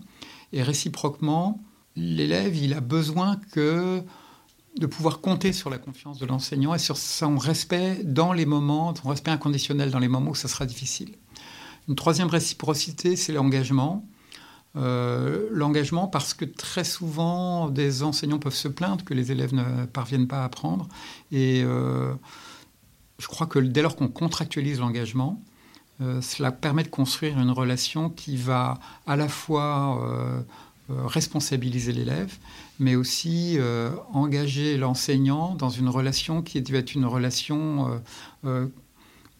Et 0.51 0.61
réciproquement, 0.61 1.59
l'élève, 1.95 2.55
il 2.55 2.73
a 2.73 2.81
besoin 2.81 3.39
que 3.51 4.03
de 4.77 4.85
pouvoir 4.85 5.21
compter 5.21 5.53
sur 5.53 5.69
la 5.69 5.77
confiance 5.77 6.19
de 6.19 6.25
l'enseignant 6.25 6.73
et 6.73 6.79
sur 6.79 6.97
son 6.97 7.37
respect 7.37 8.01
dans 8.03 8.33
les 8.33 8.45
moments, 8.45 8.93
son 8.93 9.09
respect 9.09 9.31
inconditionnel 9.31 9.89
dans 9.89 9.99
les 9.99 10.09
moments 10.09 10.31
où 10.31 10.35
ça 10.35 10.47
sera 10.47 10.65
difficile. 10.65 11.15
Une 11.87 11.95
troisième 11.95 12.27
réciprocité, 12.27 13.15
c'est 13.15 13.31
l'engagement. 13.31 14.05
Euh, 14.75 15.47
l'engagement 15.51 16.07
parce 16.07 16.33
que 16.33 16.43
très 16.43 16.83
souvent, 16.83 17.69
des 17.69 18.03
enseignants 18.03 18.39
peuvent 18.39 18.53
se 18.53 18.67
plaindre 18.67 19.05
que 19.05 19.13
les 19.13 19.31
élèves 19.31 19.53
ne 19.53 19.85
parviennent 19.85 20.27
pas 20.27 20.41
à 20.41 20.45
apprendre. 20.45 20.89
Et 21.31 21.63
je 23.19 23.27
crois 23.27 23.47
que 23.47 23.59
dès 23.59 23.81
lors 23.81 23.95
qu'on 23.95 24.09
contractualise 24.09 24.79
l'engagement, 24.79 25.41
euh, 26.01 26.21
cela 26.21 26.51
permet 26.51 26.83
de 26.83 26.89
construire 26.89 27.39
une 27.39 27.51
relation 27.51 28.09
qui 28.09 28.35
va 28.35 28.79
à 29.07 29.15
la 29.15 29.29
fois 29.29 30.01
euh, 30.03 30.07
euh, 30.07 30.41
responsabiliser 30.89 31.93
l'élève, 31.93 32.37
mais 32.79 32.95
aussi 32.95 33.57
engager 34.13 34.77
l'enseignant 34.77 35.55
dans 35.55 35.69
une 35.69 35.89
relation 35.89 36.41
qui 36.41 36.61
doit 36.61 36.79
être 36.79 36.93
une 36.93 37.05
relation 37.05 38.01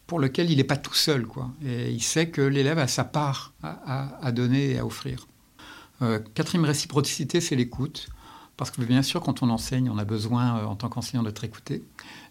pour 0.08 0.20
lequel 0.20 0.52
il 0.52 0.58
n'est 0.58 0.64
pas 0.64 0.78
tout 0.78 0.94
seul. 0.94 1.25
Quoi. 1.25 1.52
Et 1.66 1.92
il 1.92 2.02
sait 2.02 2.30
que 2.30 2.42
l'élève 2.42 2.80
a 2.80 2.88
sa 2.88 3.04
part 3.04 3.54
à, 3.62 4.32
donner 4.32 4.72
et 4.72 4.80
à 4.80 4.86
offrir. 4.86 5.28
Euh, 6.02 6.20
quatrième 6.34 6.66
réciprocité, 6.66 7.42
c'est 7.42 7.56
l'écoute. 7.56 8.10
Parce 8.58 8.72
que 8.72 8.82
bien 8.82 9.02
sûr, 9.02 9.22
quand 9.22 9.44
on 9.44 9.50
enseigne, 9.50 9.90
on 9.90 9.98
a 9.98 10.06
besoin 10.06 10.60
euh, 10.60 10.66
en 10.66 10.75
tant 10.75 10.90
qu'enseignant 10.90 11.24
d'être 11.24 11.44
écouté. 11.44 11.84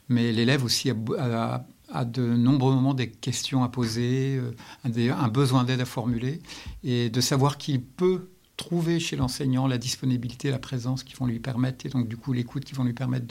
Mais 0.09 0.33
l'élève 0.33 0.65
aussi 0.65 0.91
a, 0.91 2.05
de 2.05 2.23
nombreux 2.23 2.75
moments 2.75 2.95
des 2.95 3.11
questions 3.11 3.63
à 3.63 3.69
poser, 3.69 4.39
euh, 4.39 5.13
un 5.13 5.29
besoin 5.29 5.65
d'aide 5.65 5.81
à 5.81 5.85
formuler, 5.85 6.41
et 6.83 7.11
de 7.11 7.21
savoir 7.21 7.59
qu'il 7.59 7.83
peut 7.83 8.29
trouver 8.57 9.01
chez 9.01 9.17
l'enseignant 9.17 9.67
la 9.67 9.79
disponibilité, 9.79 10.51
la 10.51 10.59
présence 10.59 11.03
qui 11.03 11.15
vont 11.15 11.27
lui 11.27 11.41
permettre, 11.41 11.87
et 11.87 11.89
donc 11.89 12.09
du 12.09 12.17
coup 12.17 12.33
l'écoute 12.33 12.65
qui 12.65 12.75
vont 12.75 12.85
lui 12.85 12.93
permettre 12.93 13.27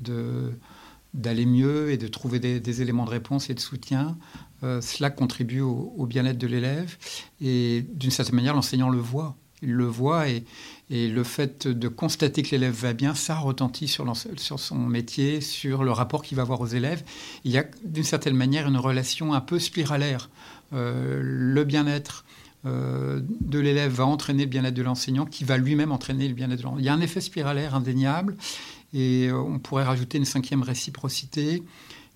de, 0.00 0.52
d'aller 1.14 1.46
mieux 1.46 1.90
et 1.90 1.96
de 1.96 2.06
trouver 2.06 2.38
des, 2.38 2.82
éléments 2.82 3.04
de 3.04 3.10
réponse 3.10 3.50
et 3.50 3.54
de 3.54 3.60
soutien, 3.60 4.16
euh, 4.62 4.80
cela 4.80 5.10
contribue 5.10 5.60
au, 5.60 6.06
bien-être 6.06 6.38
de 6.38 6.46
l'élève. 6.46 6.96
Et 7.40 7.84
d'une 7.92 8.10
certaine 8.10 8.36
manière, 8.36 8.54
l'enseignant 8.54 8.90
le 8.90 8.98
voit. 8.98 9.36
Il 9.60 9.72
le 9.72 9.86
voit 9.86 10.28
et, 10.28 10.44
et 10.88 11.08
le 11.08 11.24
fait 11.24 11.66
de 11.66 11.88
constater 11.88 12.44
que 12.44 12.50
l'élève 12.52 12.74
va 12.74 12.92
bien, 12.92 13.16
ça 13.16 13.36
retentit 13.36 13.88
sur, 13.88 14.04
sur, 14.36 14.60
son 14.60 14.78
métier, 14.78 15.40
sur 15.40 15.82
le 15.82 15.90
rapport 15.90 16.22
qu'il 16.22 16.36
va 16.36 16.42
avoir 16.42 16.60
aux 16.60 16.66
élèves. 16.66 17.02
Il 17.42 17.50
y 17.50 17.58
a 17.58 17.64
d'une 17.84 18.04
certaine 18.04 18.36
manière 18.36 18.68
une 18.68 18.76
relation 18.76 19.34
un 19.34 19.40
peu 19.40 19.58
spiralaire. 19.58 20.30
Euh, 20.74 21.20
le 21.22 21.64
bien-être 21.64 22.24
euh, 22.66 23.20
de 23.40 23.58
l'élève 23.58 23.92
va 23.92 24.06
entraîner 24.06 24.44
le 24.44 24.48
bien-être 24.48 24.74
de 24.74 24.82
l'enseignant, 24.82 25.26
qui 25.26 25.44
va 25.44 25.56
lui-même 25.56 25.92
entraîner 25.92 26.28
le 26.28 26.34
bien-être 26.34 26.58
de 26.58 26.62
l'enseignant. 26.64 26.80
Il 26.80 26.86
y 26.86 26.88
a 26.88 26.94
un 26.94 27.00
effet 27.00 27.20
spiralaire 27.20 27.74
indéniable. 27.74 28.36
Et 28.94 29.28
euh, 29.28 29.38
on 29.38 29.58
pourrait 29.58 29.84
rajouter 29.84 30.18
une 30.18 30.24
cinquième 30.24 30.62
réciprocité 30.62 31.62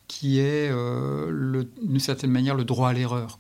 qui 0.09 0.39
est 0.39 0.71
euh, 0.71 1.65
d'une 1.83 2.01
certaine 2.01 2.31
manière 2.31 2.55
le 2.55 2.65
droit 2.65 2.89
à 2.89 2.93
l'erreur. 2.93 3.39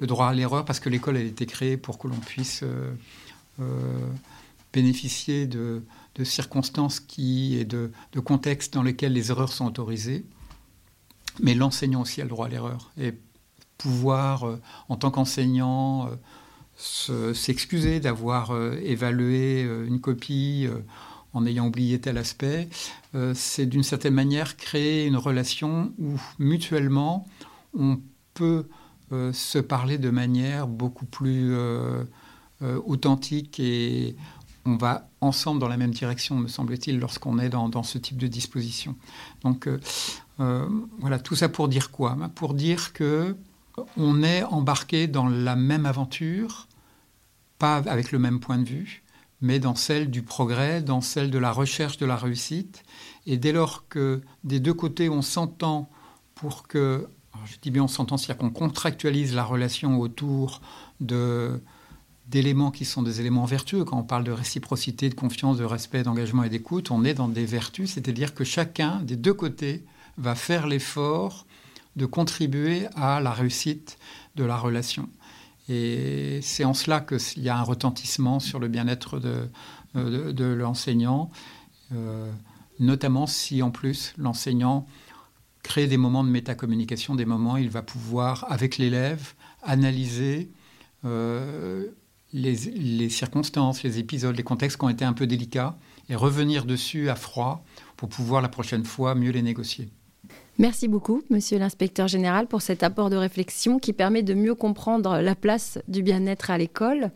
Le 0.00 0.06
droit 0.06 0.28
à 0.28 0.34
l'erreur 0.34 0.64
parce 0.64 0.80
que 0.80 0.88
l'école 0.88 1.16
a 1.16 1.20
été 1.20 1.46
créée 1.46 1.76
pour 1.76 1.98
que 1.98 2.08
l'on 2.08 2.16
puisse 2.16 2.62
bénéficier 4.72 5.46
de, 5.46 5.82
circonstances 6.22 7.00
qui, 7.00 7.56
et 7.56 7.64
de, 7.64 7.90
contextes 8.24 8.74
dans 8.74 8.82
lesquels 8.82 9.12
les 9.12 9.30
erreurs 9.30 9.52
sont 9.52 9.66
autorisées. 9.66 10.24
Mais 11.40 11.54
l'enseignant 11.54 12.02
aussi 12.02 12.20
a 12.20 12.24
le 12.24 12.30
droit 12.30 12.46
à 12.46 12.48
l'erreur. 12.48 12.92
Et 13.00 13.14
pouvoir, 13.78 14.46
en 14.88 14.96
tant 14.96 15.10
qu'enseignant, 15.10 16.08
s'excuser 16.76 18.00
d'avoir 18.00 18.56
évalué 18.82 19.62
une 19.62 20.00
copie 20.00 20.68
en 21.34 21.44
ayant 21.46 21.66
oublié 21.66 22.00
tel 22.00 22.16
aspect, 22.16 22.68
euh, 23.14 23.32
c'est 23.34 23.66
d'une 23.66 23.82
certaine 23.82 24.14
manière 24.14 24.56
créer 24.56 25.06
une 25.06 25.16
relation 25.16 25.92
où 25.98 26.18
mutuellement 26.38 27.26
on 27.76 28.00
peut 28.32 28.68
euh, 29.12 29.32
se 29.32 29.58
parler 29.58 29.98
de 29.98 30.10
manière 30.10 30.68
beaucoup 30.68 31.06
plus 31.06 31.52
euh, 31.52 32.04
authentique 32.86 33.58
et 33.60 34.16
on 34.64 34.76
va 34.76 35.08
ensemble 35.20 35.60
dans 35.60 35.68
la 35.68 35.76
même 35.76 35.90
direction, 35.90 36.36
me 36.36 36.48
semble-t-il, 36.48 36.98
lorsqu'on 36.98 37.38
est 37.38 37.50
dans, 37.50 37.82
ce 37.82 37.98
type 37.98 38.16
de 38.16 38.28
disposition. 38.28 38.96
Donc 39.42 39.68
voilà, 40.38 41.18
tout 41.18 41.34
ça 41.34 41.50
pour 41.50 41.68
dire 41.68 41.90
quoi? 41.90 42.14
Ben, 42.18 42.30
Pour 42.30 42.54
dire 42.54 42.94
que 42.94 43.36
on 43.96 44.22
est 44.22 44.42
embarqué 44.44 45.06
dans 45.06 45.26
la 45.26 45.56
même 45.56 45.86
aventure, 45.86 46.68
pas 47.58 47.76
avec 47.76 48.12
le 48.12 48.18
même 48.18 48.40
point 48.40 48.58
de 48.58 48.68
vue, 48.68 49.02
mais 49.40 49.58
dans 49.58 49.74
celle 49.74 50.10
du 50.10 50.22
progrès, 50.22 50.82
dans 50.82 51.00
celle 51.00 51.30
de 51.30 51.38
la 51.38 51.52
recherche 51.52 51.98
de 51.98 52.06
la 52.06 52.16
réussite. 52.16 52.82
Et 53.26 53.36
dès 53.36 53.52
lors 53.52 53.88
que 53.88 54.22
des 54.42 54.60
deux 54.60 54.74
côtés 54.74 55.08
on 55.08 55.22
s'entend 55.22 55.90
pour 56.34 56.66
que, 56.66 57.08
je 57.44 57.56
dis 57.60 57.70
bien 57.70 57.84
on 57.84 57.88
s'entend, 57.88 58.16
c'est-à-dire 58.16 58.38
qu'on 58.38 58.50
contractualise 58.50 59.34
la 59.34 59.44
relation 59.44 59.98
autour 59.98 60.60
de 61.00 61.60
d'éléments 62.26 62.70
qui 62.70 62.86
sont 62.86 63.02
des 63.02 63.20
éléments 63.20 63.44
vertueux. 63.44 63.84
Quand 63.84 63.98
on 63.98 64.02
parle 64.02 64.24
de 64.24 64.32
réciprocité, 64.32 65.10
de 65.10 65.14
confiance, 65.14 65.58
de 65.58 65.64
respect, 65.64 66.02
d'engagement 66.04 66.42
et 66.42 66.48
d'écoute, 66.48 66.90
on 66.90 67.04
est 67.04 67.12
dans 67.12 67.28
des 67.28 67.44
vertus, 67.44 67.92
c'est-à-dire 67.92 68.32
que 68.32 68.44
chacun 68.44 69.00
des 69.02 69.16
deux 69.16 69.34
côtés 69.34 69.84
va 70.16 70.34
faire 70.34 70.66
l'effort 70.66 71.44
de 71.96 72.06
contribuer 72.06 72.86
à 72.96 73.20
la 73.20 73.32
réussite 73.32 73.98
de 74.36 74.44
la 74.44 74.56
relation. 74.56 75.08
Et 75.68 76.40
c'est 76.42 76.64
en 76.64 76.74
cela 76.74 77.00
qu'il 77.00 77.42
y 77.42 77.48
a 77.48 77.56
un 77.56 77.62
retentissement 77.62 78.40
sur 78.40 78.58
le 78.58 78.68
bien-être 78.68 79.18
de, 79.18 79.48
de, 79.94 80.44
l'enseignant, 80.44 81.30
euh, 81.94 82.30
notamment 82.80 83.26
si 83.26 83.62
en 83.62 83.70
plus 83.70 84.12
l'enseignant 84.18 84.86
crée 85.62 85.86
des 85.86 85.96
moments 85.96 86.24
de 86.24 86.28
métacommunication, 86.28 87.14
des 87.14 87.24
moments 87.24 87.54
où 87.54 87.58
il 87.58 87.70
va 87.70 87.82
pouvoir, 87.82 88.44
avec 88.50 88.76
l'élève, 88.76 89.32
analyser 89.62 90.50
euh, 91.04 91.86
les, 92.34 93.08
circonstances, 93.08 93.82
les 93.82 93.98
épisodes, 93.98 94.36
les 94.36 94.42
contextes 94.42 94.76
qui 94.76 94.84
ont 94.84 94.90
été 94.90 95.04
un 95.04 95.12
peu 95.12 95.26
délicats, 95.26 95.78
et 96.10 96.16
revenir 96.16 96.66
dessus 96.66 97.08
à 97.08 97.14
froid 97.14 97.64
pour 97.96 98.08
pouvoir 98.10 98.42
la 98.42 98.48
prochaine 98.48 98.84
fois 98.84 99.14
mieux 99.14 99.30
les 99.30 99.40
négocier. 99.40 99.88
Merci 100.58 100.86
beaucoup, 100.86 101.22
monsieur 101.30 101.58
l'inspecteur 101.58 102.06
général, 102.06 102.46
pour 102.46 102.62
cet 102.62 102.84
apport 102.84 103.10
de 103.10 103.16
réflexion 103.16 103.80
qui 103.80 103.92
permet 103.92 104.22
de 104.22 104.34
mieux 104.34 104.54
comprendre 104.54 105.20
la 105.20 105.34
place 105.34 105.78
du 105.88 106.04
bien-être 106.04 106.48
à 106.48 106.58
l'école. 106.58 107.10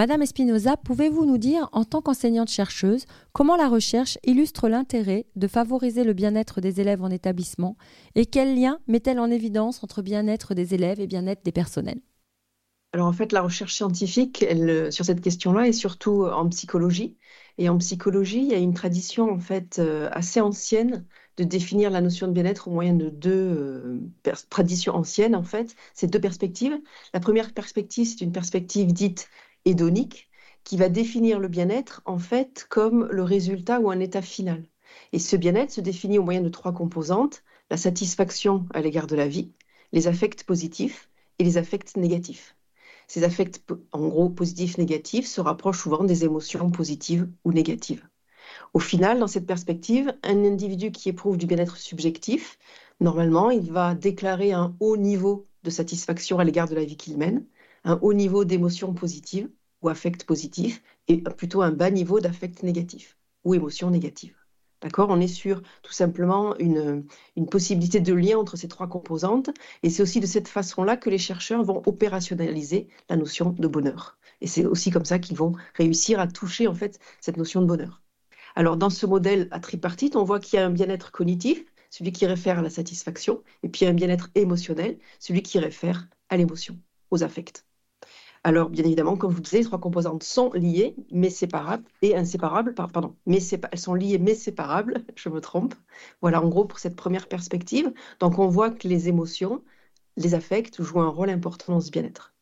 Madame 0.00 0.22
Espinoza, 0.22 0.78
pouvez-vous 0.78 1.26
nous 1.26 1.36
dire, 1.36 1.68
en 1.72 1.84
tant 1.84 2.00
qu'enseignante-chercheuse, 2.00 3.04
comment 3.32 3.56
la 3.56 3.68
recherche 3.68 4.16
illustre 4.24 4.68
l'intérêt 4.68 5.26
de 5.36 5.48
favoriser 5.48 6.02
le 6.02 6.14
bien-être 6.14 6.62
des 6.62 6.80
élèves 6.80 7.02
en 7.02 7.10
établissement 7.10 7.76
et 8.14 8.24
quel 8.24 8.58
lien 8.58 8.78
met-elle 8.86 9.18
en 9.18 9.30
évidence 9.30 9.84
entre 9.84 10.00
bien-être 10.00 10.54
des 10.54 10.74
élèves 10.74 11.00
et 11.00 11.06
bien-être 11.06 11.44
des 11.44 11.52
personnels? 11.52 12.00
Alors 12.94 13.06
en 13.06 13.12
fait, 13.12 13.32
la 13.32 13.42
recherche 13.42 13.74
scientifique 13.74 14.42
elle, 14.48 14.90
sur 14.90 15.04
cette 15.04 15.20
question-là 15.20 15.68
est 15.68 15.72
surtout 15.72 16.24
en 16.24 16.48
psychologie. 16.48 17.18
Et 17.58 17.68
en 17.68 17.76
psychologie, 17.78 18.38
il 18.38 18.46
y 18.48 18.54
a 18.54 18.58
une 18.58 18.74
tradition 18.74 19.30
en 19.30 19.40
fait 19.40 19.78
euh, 19.80 20.08
assez 20.12 20.40
ancienne 20.40 21.04
de 21.36 21.44
définir 21.44 21.90
la 21.90 22.00
notion 22.00 22.28
de 22.28 22.32
bien-être 22.32 22.68
au 22.68 22.70
moyen 22.70 22.94
de 22.94 23.08
deux 23.10 23.30
euh, 23.30 24.00
traditions 24.48 24.94
anciennes 24.94 25.34
en 25.34 25.42
fait. 25.42 25.74
Ces 25.94 26.06
deux 26.06 26.20
perspectives. 26.20 26.80
La 27.14 27.20
première 27.20 27.52
perspective, 27.52 28.06
c'est 28.06 28.24
une 28.24 28.32
perspective 28.32 28.92
dite 28.92 29.28
hédonique 29.64 30.28
qui 30.64 30.76
va 30.76 30.88
définir 30.88 31.40
le 31.40 31.48
bien-être 31.48 32.02
en 32.04 32.18
fait 32.18 32.66
comme 32.68 33.08
le 33.10 33.22
résultat 33.22 33.80
ou 33.80 33.90
un 33.90 34.00
état 34.00 34.22
final. 34.22 34.64
Et 35.12 35.18
ce 35.18 35.36
bien-être 35.36 35.72
se 35.72 35.80
définit 35.80 36.18
au 36.18 36.24
moyen 36.24 36.42
de 36.42 36.48
trois 36.48 36.72
composantes 36.72 37.42
la 37.70 37.76
satisfaction 37.76 38.66
à 38.74 38.80
l'égard 38.80 39.06
de 39.06 39.16
la 39.16 39.28
vie, 39.28 39.52
les 39.92 40.08
affects 40.08 40.44
positifs 40.44 41.08
et 41.38 41.44
les 41.44 41.56
affects 41.58 41.96
négatifs. 41.96 42.57
Ces 43.08 43.24
affects, 43.24 43.60
en 43.92 44.06
gros, 44.08 44.28
positifs, 44.30 44.78
négatifs, 44.78 45.26
se 45.26 45.40
rapprochent 45.40 45.82
souvent 45.82 46.04
des 46.04 46.24
émotions 46.24 46.70
positives 46.70 47.28
ou 47.44 47.52
négatives. 47.52 48.06
Au 48.74 48.78
final, 48.78 49.18
dans 49.18 49.26
cette 49.26 49.46
perspective, 49.46 50.14
un 50.22 50.44
individu 50.44 50.92
qui 50.92 51.08
éprouve 51.08 51.36
du 51.38 51.46
bien-être 51.46 51.76
subjectif, 51.76 52.58
normalement, 53.00 53.50
il 53.50 53.72
va 53.72 53.94
déclarer 53.94 54.52
un 54.52 54.76
haut 54.80 54.96
niveau 54.96 55.48
de 55.64 55.70
satisfaction 55.70 56.38
à 56.38 56.44
l'égard 56.44 56.68
de 56.68 56.74
la 56.76 56.84
vie 56.84 56.96
qu'il 56.96 57.18
mène, 57.18 57.44
un 57.84 57.98
haut 58.02 58.14
niveau 58.14 58.44
d'émotions 58.44 58.94
positives 58.94 59.50
ou 59.82 59.88
affects 59.88 60.24
positifs, 60.24 60.82
et 61.08 61.22
plutôt 61.22 61.62
un 61.62 61.72
bas 61.72 61.90
niveau 61.90 62.20
d'affects 62.20 62.62
négatifs 62.62 63.16
ou 63.44 63.54
émotions 63.54 63.90
négatives. 63.90 64.37
D'accord? 64.80 65.08
On 65.10 65.20
est 65.20 65.26
sur 65.26 65.62
tout 65.82 65.92
simplement 65.92 66.56
une, 66.58 67.04
possibilité 67.50 68.00
de 68.00 68.14
lien 68.14 68.38
entre 68.38 68.56
ces 68.56 68.68
trois 68.68 68.86
composantes. 68.86 69.50
Et 69.82 69.90
c'est 69.90 70.02
aussi 70.02 70.20
de 70.20 70.26
cette 70.26 70.48
façon-là 70.48 70.96
que 70.96 71.10
les 71.10 71.18
chercheurs 71.18 71.64
vont 71.64 71.82
opérationnaliser 71.86 72.88
la 73.08 73.16
notion 73.16 73.50
de 73.50 73.68
bonheur. 73.68 74.18
Et 74.40 74.46
c'est 74.46 74.64
aussi 74.64 74.90
comme 74.90 75.04
ça 75.04 75.18
qu'ils 75.18 75.36
vont 75.36 75.52
réussir 75.74 76.20
à 76.20 76.28
toucher 76.28 76.68
en 76.68 76.74
fait 76.74 77.00
cette 77.20 77.36
notion 77.36 77.60
de 77.60 77.66
bonheur. 77.66 78.02
Alors 78.54 78.76
dans 78.76 78.90
ce 78.90 79.06
modèle 79.06 79.48
à 79.50 79.60
tripartite, 79.60 80.16
on 80.16 80.24
voit 80.24 80.40
qu'il 80.40 80.58
y 80.58 80.62
a 80.62 80.66
un 80.66 80.70
bien-être 80.70 81.10
cognitif, 81.12 81.64
celui 81.90 82.12
qui 82.12 82.26
réfère 82.26 82.58
à 82.58 82.62
la 82.62 82.70
satisfaction, 82.70 83.42
et 83.62 83.68
puis 83.68 83.86
un 83.86 83.94
bien-être 83.94 84.30
émotionnel, 84.34 84.98
celui 85.18 85.42
qui 85.42 85.58
réfère 85.58 86.08
à 86.28 86.36
l'émotion, 86.36 86.78
aux 87.10 87.22
affects. 87.22 87.67
Alors, 88.48 88.70
bien 88.70 88.84
évidemment, 88.84 89.18
comme 89.18 89.30
je 89.30 89.36
vous 89.36 89.42
disais, 89.42 89.58
les 89.58 89.64
trois 89.64 89.78
composantes 89.78 90.22
sont 90.22 90.50
liées, 90.54 90.96
mais 91.10 91.28
séparables, 91.28 91.84
et 92.00 92.16
inséparables, 92.16 92.72
pardon, 92.72 93.14
mais 93.26 93.40
elles 93.70 93.78
sont 93.78 93.92
liées, 93.92 94.16
mais 94.18 94.34
séparables, 94.34 95.04
je 95.16 95.28
me 95.28 95.42
trompe. 95.42 95.74
Voilà, 96.22 96.42
en 96.42 96.48
gros, 96.48 96.64
pour 96.64 96.78
cette 96.78 96.96
première 96.96 97.28
perspective. 97.28 97.92
Donc, 98.20 98.38
on 98.38 98.48
voit 98.48 98.70
que 98.70 98.88
les 98.88 99.08
émotions, 99.08 99.62
les 100.16 100.32
affects 100.32 100.80
jouent 100.80 101.00
un 101.00 101.10
rôle 101.10 101.28
important 101.28 101.74
dans 101.74 101.80
ce 101.82 101.90
bien-être. 101.90 102.34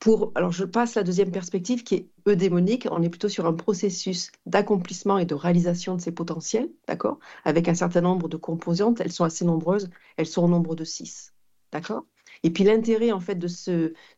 Pour, 0.00 0.32
alors, 0.34 0.50
je 0.50 0.64
passe 0.64 0.96
à 0.96 1.00
la 1.00 1.04
deuxième 1.04 1.30
perspective 1.30 1.84
qui 1.84 1.94
est 1.94 2.10
eudémonique. 2.26 2.88
On 2.90 3.00
est 3.00 3.08
plutôt 3.08 3.28
sur 3.28 3.46
un 3.46 3.52
processus 3.54 4.32
d'accomplissement 4.44 5.18
et 5.18 5.24
de 5.24 5.34
réalisation 5.36 5.94
de 5.94 6.00
ces 6.00 6.12
potentiels, 6.12 6.68
d'accord? 6.88 7.20
Avec 7.44 7.68
un 7.68 7.74
certain 7.74 8.00
nombre 8.00 8.28
de 8.28 8.36
composantes. 8.36 9.00
Elles 9.00 9.12
sont 9.12 9.24
assez 9.24 9.44
nombreuses. 9.44 9.88
Elles 10.16 10.26
sont 10.26 10.42
au 10.42 10.48
nombre 10.48 10.74
de 10.74 10.82
six, 10.82 11.32
d'accord? 11.72 12.04
Et 12.42 12.50
puis 12.50 12.64
l'intérêt 12.64 13.12
en 13.12 13.20
fait 13.20 13.36
de, 13.36 13.48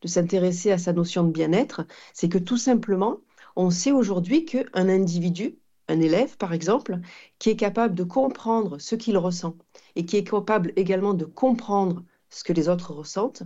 s'intéresser 0.05 0.73
à 0.73 0.79
sa 0.79 0.93
notion 0.93 1.25
de 1.25 1.31
bien-être, 1.31 1.87
c'est 2.15 2.29
que 2.29 2.39
tout 2.39 2.57
simplement, 2.57 3.21
on 3.57 3.71
sait 3.71 3.93
aujourd'hui 3.93 4.45
qu'un 4.45 4.89
individu 4.89 5.59
un 5.89 6.01
élève, 6.01 6.37
par 6.37 6.53
exemple, 6.53 6.99
qui 7.39 7.51
est 7.51 7.57
capable 7.57 7.95
de 7.95 8.05
comprendre 8.05 8.79
ce 8.79 8.95
qu'il 8.95 9.17
ressent 9.17 9.57
et 9.97 10.05
qui 10.05 10.17
est 10.17 10.25
capable 10.25 10.73
également 10.77 11.15
de 11.15 11.25
comprendre 11.25 12.05
ce 12.31 12.45
que 12.45 12.53
les 12.53 12.69
autres 12.69 12.93
ressentent, 12.93 13.43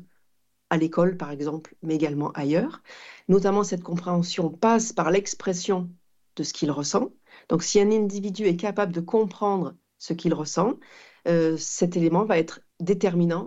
à 0.71 0.77
l'école 0.77 1.17
par 1.17 1.31
exemple, 1.31 1.77
mais 1.83 1.95
également 1.95 2.33
ailleurs. 2.33 2.83
Notamment, 3.29 3.63
cette 3.63 3.83
compréhension 3.83 4.51
passe 4.51 4.93
par 4.93 5.11
l'expression 5.11 5.91
de 6.37 6.43
ce 6.43 6.53
qu'il 6.53 6.71
ressent. 6.71 7.13
Donc, 7.49 7.63
si 7.63 7.81
un 7.81 7.91
individu 7.91 8.45
est 8.45 8.57
capable 8.57 8.93
de 8.93 9.01
comprendre 9.01 9.77
ce 9.99 10.13
qu'il 10.15 10.35
ressent, 10.35 10.79
euh, 11.29 11.57
cet 11.57 11.97
élément 11.97 12.25
va 12.25 12.39
être 12.39 12.61
déterminant 12.81 13.47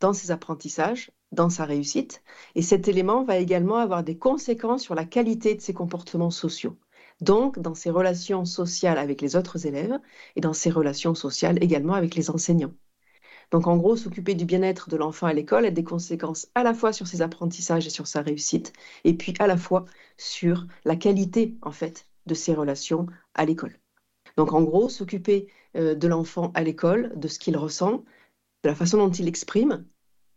dans 0.00 0.12
ses 0.12 0.30
apprentissages, 0.30 1.10
dans 1.32 1.50
sa 1.50 1.64
réussite. 1.64 2.22
Et 2.54 2.62
cet 2.62 2.88
élément 2.88 3.24
va 3.24 3.36
également 3.36 3.76
avoir 3.76 4.02
des 4.02 4.18
conséquences 4.18 4.82
sur 4.82 4.94
la 4.94 5.04
qualité 5.04 5.54
de 5.54 5.60
ses 5.60 5.74
comportements 5.74 6.30
sociaux. 6.30 6.76
Donc, 7.20 7.58
dans 7.58 7.74
ses 7.74 7.90
relations 7.90 8.44
sociales 8.44 8.98
avec 8.98 9.20
les 9.20 9.36
autres 9.36 9.66
élèves 9.66 9.98
et 10.36 10.40
dans 10.40 10.54
ses 10.54 10.70
relations 10.70 11.14
sociales 11.14 11.62
également 11.62 11.94
avec 11.94 12.14
les 12.14 12.30
enseignants. 12.30 12.72
Donc, 13.50 13.66
en 13.66 13.76
gros, 13.76 13.96
s'occuper 13.96 14.34
du 14.34 14.44
bien-être 14.44 14.88
de 14.88 14.96
l'enfant 14.96 15.26
à 15.26 15.32
l'école 15.32 15.66
a 15.66 15.70
des 15.70 15.84
conséquences 15.84 16.48
à 16.54 16.62
la 16.62 16.72
fois 16.72 16.92
sur 16.92 17.06
ses 17.06 17.20
apprentissages 17.20 17.86
et 17.86 17.90
sur 17.90 18.06
sa 18.06 18.22
réussite, 18.22 18.72
et 19.04 19.14
puis 19.14 19.34
à 19.38 19.46
la 19.46 19.56
fois 19.56 19.84
sur 20.16 20.66
la 20.84 20.96
qualité, 20.96 21.56
en 21.62 21.72
fait, 21.72 22.06
de 22.26 22.34
ses 22.34 22.54
relations 22.54 23.06
à 23.34 23.44
l'école. 23.44 23.78
Donc, 24.36 24.52
en 24.52 24.62
gros, 24.62 24.88
s'occuper 24.88 25.48
euh, 25.76 25.94
de 25.94 26.08
l'enfant 26.08 26.52
à 26.54 26.62
l'école, 26.62 27.12
de 27.16 27.28
ce 27.28 27.38
qu'il 27.38 27.56
ressent, 27.56 28.04
la 28.64 28.74
façon 28.74 28.98
dont 28.98 29.10
il 29.10 29.28
exprime, 29.28 29.86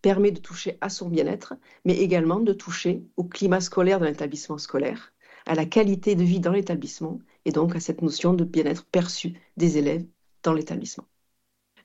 permet 0.01 0.31
de 0.31 0.39
toucher 0.39 0.77
à 0.81 0.89
son 0.89 1.09
bien-être, 1.09 1.53
mais 1.85 1.97
également 1.97 2.39
de 2.39 2.53
toucher 2.53 3.03
au 3.17 3.23
climat 3.23 3.61
scolaire 3.61 3.99
de 3.99 4.05
l'établissement 4.05 4.57
scolaire, 4.57 5.13
à 5.45 5.55
la 5.55 5.65
qualité 5.65 6.15
de 6.15 6.23
vie 6.23 6.39
dans 6.39 6.51
l'établissement 6.51 7.19
et 7.45 7.51
donc 7.51 7.75
à 7.75 7.79
cette 7.79 8.01
notion 8.01 8.33
de 8.33 8.43
bien-être 8.43 8.85
perçu 8.85 9.33
des 9.57 9.77
élèves 9.77 10.05
dans 10.43 10.53
l'établissement. 10.53 11.05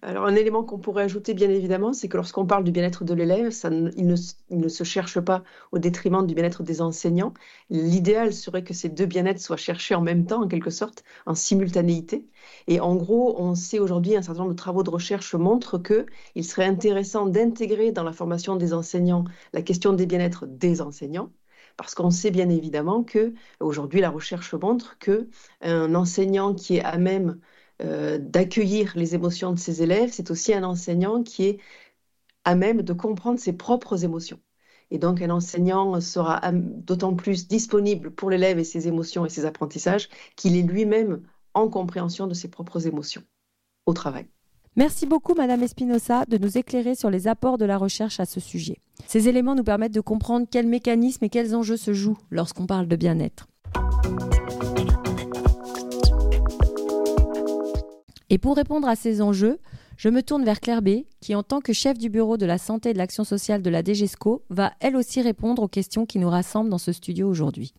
Alors, 0.03 0.27
un 0.27 0.37
élément 0.37 0.63
qu'on 0.63 0.79
pourrait 0.79 1.03
ajouter, 1.03 1.35
bien 1.35 1.51
évidemment, 1.51 1.93
c'est 1.93 2.09
que 2.09 2.17
lorsqu'on 2.17 2.47
parle 2.47 2.63
du 2.63 2.71
bien-être 2.71 3.05
de 3.05 3.15
l'élève, 3.15 3.53
il, 3.97 4.07
ne, 4.07 4.69
se 4.69 4.85
cherche 4.85 5.19
pas 5.21 5.43
au 5.73 5.79
détriment 5.81 6.25
du 6.25 6.35
bien-être 6.35 6.63
des 6.63 6.81
enseignants. 6.81 7.35
L'idéal 7.69 8.33
serait 8.33 8.63
que 8.63 8.75
ces 8.75 8.89
deux 8.89 9.07
bien-être 9.07 9.41
soient 9.41 9.57
cherchés 9.57 9.97
en 9.97 10.01
même 10.01 10.25
temps, 10.25 10.45
en 10.45 10.49
quelque 10.49 10.71
sorte, 10.71 11.03
en 11.27 11.35
simultanéité. 11.35 12.29
Et 12.69 12.79
en 12.81 12.95
gros, 12.95 13.41
on 13.41 13.57
sait 13.57 13.81
aujourd'hui, 13.81 14.15
un 14.15 14.23
certain 14.23 14.41
nombre 14.43 14.53
de 14.53 14.57
travaux 14.57 14.85
de 14.85 14.91
recherche 14.91 15.35
montrent 15.35 15.79
qu'il 15.79 16.45
serait 16.45 16.67
intéressant 16.67 17.27
d'intégrer 17.27 17.91
dans 17.91 18.05
la 18.05 18.13
formation 18.13 18.55
des 18.55 18.73
enseignants 18.75 19.25
la 19.53 19.63
question 19.63 19.93
des 19.93 20.07
bien-être 20.07 20.47
des 20.47 20.81
enseignants 20.81 21.31
parce 21.77 21.95
qu'on 21.95 22.11
sait 22.11 22.33
bien 22.33 22.49
évidemment 22.51 23.05
que 23.05 23.35
aujourd'hui 23.61 24.01
la 24.01 24.11
recherche 24.11 24.53
montre 24.55 24.99
que 24.99 25.29
un 25.61 25.95
enseignant 25.95 26.53
qui 26.53 26.77
est 26.77 26.85
à 26.85 26.99
même 26.99 27.39
euh, 27.83 28.19
d'accueillir 28.19 28.93
les 28.97 29.15
émotions 29.15 29.53
de 29.53 29.59
ses 29.59 29.83
élèves, 29.83 30.11
c'est 30.13 30.31
aussi 30.31 30.53
un 30.53 30.65
enseignant 30.65 31.23
qui 31.23 31.45
est 31.45 31.59
à 32.45 32.55
même 32.55 32.83
de 32.83 32.93
comprendre 32.93 33.39
ses 33.39 33.53
propres 33.53 34.05
émotions. 34.05 34.41
Et 34.91 34.99
donc, 34.99 35.21
un 35.21 35.31
enseignant 35.31 36.01
sera 36.01 36.41
d'autant 36.53 37.15
plus 37.15 37.47
disponible 37.47 38.11
pour 38.11 38.31
l'élève 38.31 38.59
et 38.59 38.65
ses 38.65 38.89
émotions 38.89 39.27
et 39.27 39.29
ses 39.29 39.45
apprentissages 39.45 40.09
qu'il 40.35 40.57
est 40.57 40.63
lui-même 40.63 41.23
en 41.55 41.69
compréhension 41.69 42.27
de 42.27 42.35
ses 42.35 42.49
propres 42.49 42.87
émotions 42.87 43.23
au 43.87 43.93
travail. 43.93 44.27
Merci 44.77 45.07
beaucoup, 45.07 45.35
Madame 45.35 45.63
Espinosa, 45.63 46.25
de 46.27 46.39
nous 46.39 46.57
éclairer 46.57 46.95
sur 46.95 47.11
les 47.11 47.27
apports 47.27 47.59
de 47.59 47.65
la 47.65 47.77
recherche 47.77 48.21
à 48.21 48.27
ce 48.27 48.39
sujet. 48.39 48.79
Ces 49.07 49.29
éléments 49.29 49.57
nous 49.57 49.65
permettent 49.65 49.95
de 49.95 50.01
comprendre 50.01 50.47
quels 50.51 50.69
mécanismes 50.69 51.25
et 51.25 51.29
quels 51.29 51.55
enjeux 51.55 51.77
se 51.77 51.93
jouent 51.93 52.19
lorsqu'on 52.31 52.67
parle 52.67 52.87
de 52.87 52.97
bien-être. 52.97 53.49
Et 58.31 58.39
pour 58.39 58.57
répondre 58.57 58.89
à 58.89 58.97
ces 58.97 59.23
enjeux, 59.23 59.59
je 59.97 60.09
me 60.09 60.23
tourne 60.23 60.45
vers 60.45 60.61
Claire 60.61 60.83
B, 60.83 61.05
qui 61.21 61.35
en 61.35 61.43
tant 61.43 61.61
que 61.61 61.73
chef 61.73 61.99
du 61.99 62.11
bureau 62.11 62.37
de 62.37 62.47
la 62.47 62.59
santé 62.59 62.91
et 62.91 62.93
de 62.93 62.99
l'action 62.99 63.25
sociale 63.25 63.63
de 63.63 63.71
la 63.71 63.83
DGESCO, 63.83 64.43
va 64.51 64.73
elle 64.81 64.97
aussi 64.97 65.23
répondre 65.23 65.63
aux 65.63 65.69
questions 65.69 66.07
qui 66.07 66.19
nous 66.19 66.29
rassemblent 66.29 66.71
dans 66.71 66.79
ce 66.79 66.93
studio 66.93 67.29
aujourd'hui. 67.29 67.73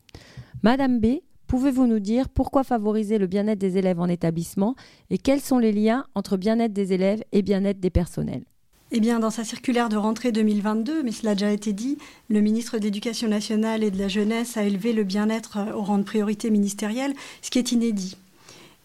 Madame 0.63 0.99
B, 0.99 1.19
pouvez-vous 1.47 1.87
nous 1.87 1.99
dire 1.99 2.29
pourquoi 2.29 2.63
favoriser 2.63 3.17
le 3.19 3.27
bien-être 3.27 3.59
des 3.59 3.77
élèves 3.77 3.99
en 3.99 4.07
établissement 4.07 4.75
et 5.09 5.17
quels 5.17 5.39
sont 5.39 5.59
les 5.59 5.71
liens 5.71 6.05
entre 6.15 6.35
bien-être 6.35 6.73
des 6.73 6.93
élèves 6.93 7.23
et 7.31 7.41
bien-être 7.41 7.79
des 7.79 7.91
personnels? 7.91 8.43
Eh 8.91 8.99
bien, 8.99 9.19
dans 9.19 9.29
sa 9.29 9.43
circulaire 9.43 9.87
de 9.87 9.97
rentrée 9.97 10.31
2022, 10.31 11.03
mais 11.03 11.11
cela 11.11 11.31
a 11.31 11.35
déjà 11.35 11.51
été 11.51 11.73
dit, 11.73 11.99
le 12.27 12.41
ministre 12.41 12.79
d'Éducation 12.79 13.27
nationale 13.27 13.83
et 13.83 13.91
de 13.91 13.99
la 13.99 14.07
jeunesse 14.07 14.57
a 14.57 14.63
élevé 14.63 14.93
le 14.93 15.03
bien-être 15.03 15.59
au 15.75 15.83
rang 15.83 15.99
de 15.99 16.03
priorité 16.03 16.49
ministérielle, 16.49 17.13
ce 17.43 17.51
qui 17.51 17.59
est 17.59 17.71
inédit. 17.71 18.17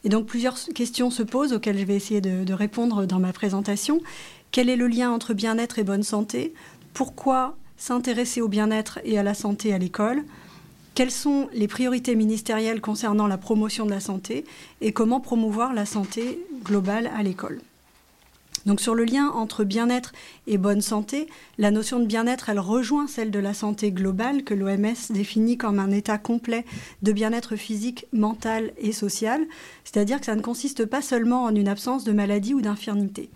Et 0.04 0.10
donc 0.10 0.26
plusieurs 0.26 0.56
questions 0.74 1.10
se 1.10 1.22
posent 1.22 1.52
auxquelles 1.52 1.78
je 1.78 1.84
vais 1.84 1.96
essayer 1.96 2.20
de, 2.20 2.52
répondre 2.52 3.06
dans 3.06 3.18
ma 3.18 3.32
présentation. 3.32 4.00
Quel 4.52 4.68
est 4.68 4.76
le 4.76 4.86
lien 4.86 5.10
entre 5.10 5.34
bien-être 5.34 5.78
et 5.78 5.84
bonne 5.84 6.02
santé? 6.02 6.52
Pourquoi 6.92 7.56
s'intéresser 7.76 8.40
au 8.40 8.48
bien-être 8.48 9.00
et 9.04 9.18
à 9.18 9.22
la 9.22 9.34
santé 9.34 9.72
à 9.72 9.78
l'école? 9.78 10.22
Quelles 10.94 11.10
sont 11.10 11.48
les 11.52 11.66
priorités 11.66 12.14
ministérielles 12.14 12.80
concernant 12.80 13.26
la 13.26 13.38
promotion 13.38 13.84
de 13.84 13.90
la 13.90 14.00
santé? 14.00 14.44
Et 14.80 14.92
comment 14.92 15.20
promouvoir 15.20 15.74
la 15.74 15.86
santé 15.86 16.38
globale 16.62 17.10
à 17.16 17.22
l'école? 17.22 17.60
Donc 18.66 18.81
sur 18.81 18.94
le 18.94 19.05
lien 19.05 19.29
entre 19.29 19.64
bien-être 19.64 20.12
et 20.46 20.59
bonne 20.59 20.81
santé, 20.81 21.27
la 21.59 21.70
notion 21.70 22.00
de 22.00 22.07
bien-être, 22.07 22.48
elle 22.48 22.59
rejoint 22.59 23.07
celle 23.07 23.31
de 23.31 23.38
la 23.38 23.55
santé 23.55 23.92
globale 23.92 24.44
que 24.44 24.55
l'OMS 24.55 24.94
définit 25.11 25.59
comme 25.59 25.79
un 25.79 25.90
état 25.90 26.18
complet 26.18 26.64
de 27.03 27.12
bien-être 27.12 27.57
physique, 27.57 28.07
mental 28.12 28.72
et 28.79 28.92
social, 28.92 29.44
c'est-à-dire 29.85 30.20
que 30.20 30.27
ça 30.27 30.37
ne 30.37 30.42
consiste 30.42 30.87
pas 30.87 31.03
seulement 31.03 31.44
en 31.44 31.55
une 31.55 31.68
absence 31.68 32.05
de 32.05 32.12
maladie 32.12 32.55
ou 32.55 32.62
d'infirmité. 32.62 33.31